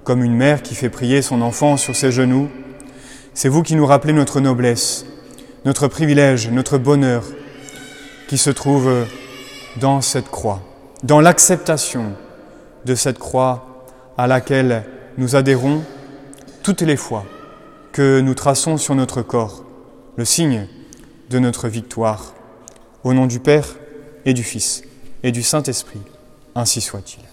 comme 0.04 0.22
une 0.22 0.34
mère 0.34 0.62
qui 0.62 0.74
fait 0.74 0.90
prier 0.90 1.22
son 1.22 1.42
enfant 1.42 1.76
sur 1.76 1.94
ses 1.96 2.12
genoux, 2.12 2.48
c'est 3.34 3.48
vous 3.48 3.62
qui 3.62 3.76
nous 3.76 3.86
rappelez 3.86 4.12
notre 4.12 4.40
noblesse, 4.40 5.06
notre 5.64 5.88
privilège, 5.88 6.50
notre 6.50 6.78
bonheur 6.78 7.24
qui 8.28 8.38
se 8.38 8.50
trouve 8.50 8.90
dans 9.80 10.00
cette 10.00 10.30
croix, 10.30 10.60
dans 11.02 11.20
l'acceptation 11.20 12.12
de 12.84 12.94
cette 12.94 13.18
croix 13.18 13.84
à 14.16 14.26
laquelle 14.26 14.84
nous 15.16 15.36
adhérons 15.36 15.82
toutes 16.62 16.82
les 16.82 16.96
fois 16.96 17.24
que 17.92 18.20
nous 18.20 18.34
traçons 18.34 18.76
sur 18.76 18.94
notre 18.94 19.22
corps 19.22 19.64
le 20.16 20.24
signe 20.24 20.66
de 21.30 21.38
notre 21.38 21.68
victoire. 21.68 22.34
Au 23.04 23.14
nom 23.14 23.26
du 23.26 23.40
Père 23.40 23.76
et 24.24 24.34
du 24.34 24.42
Fils 24.42 24.82
et 25.22 25.32
du 25.32 25.42
Saint-Esprit, 25.42 26.02
ainsi 26.54 26.80
soit-il. 26.80 27.29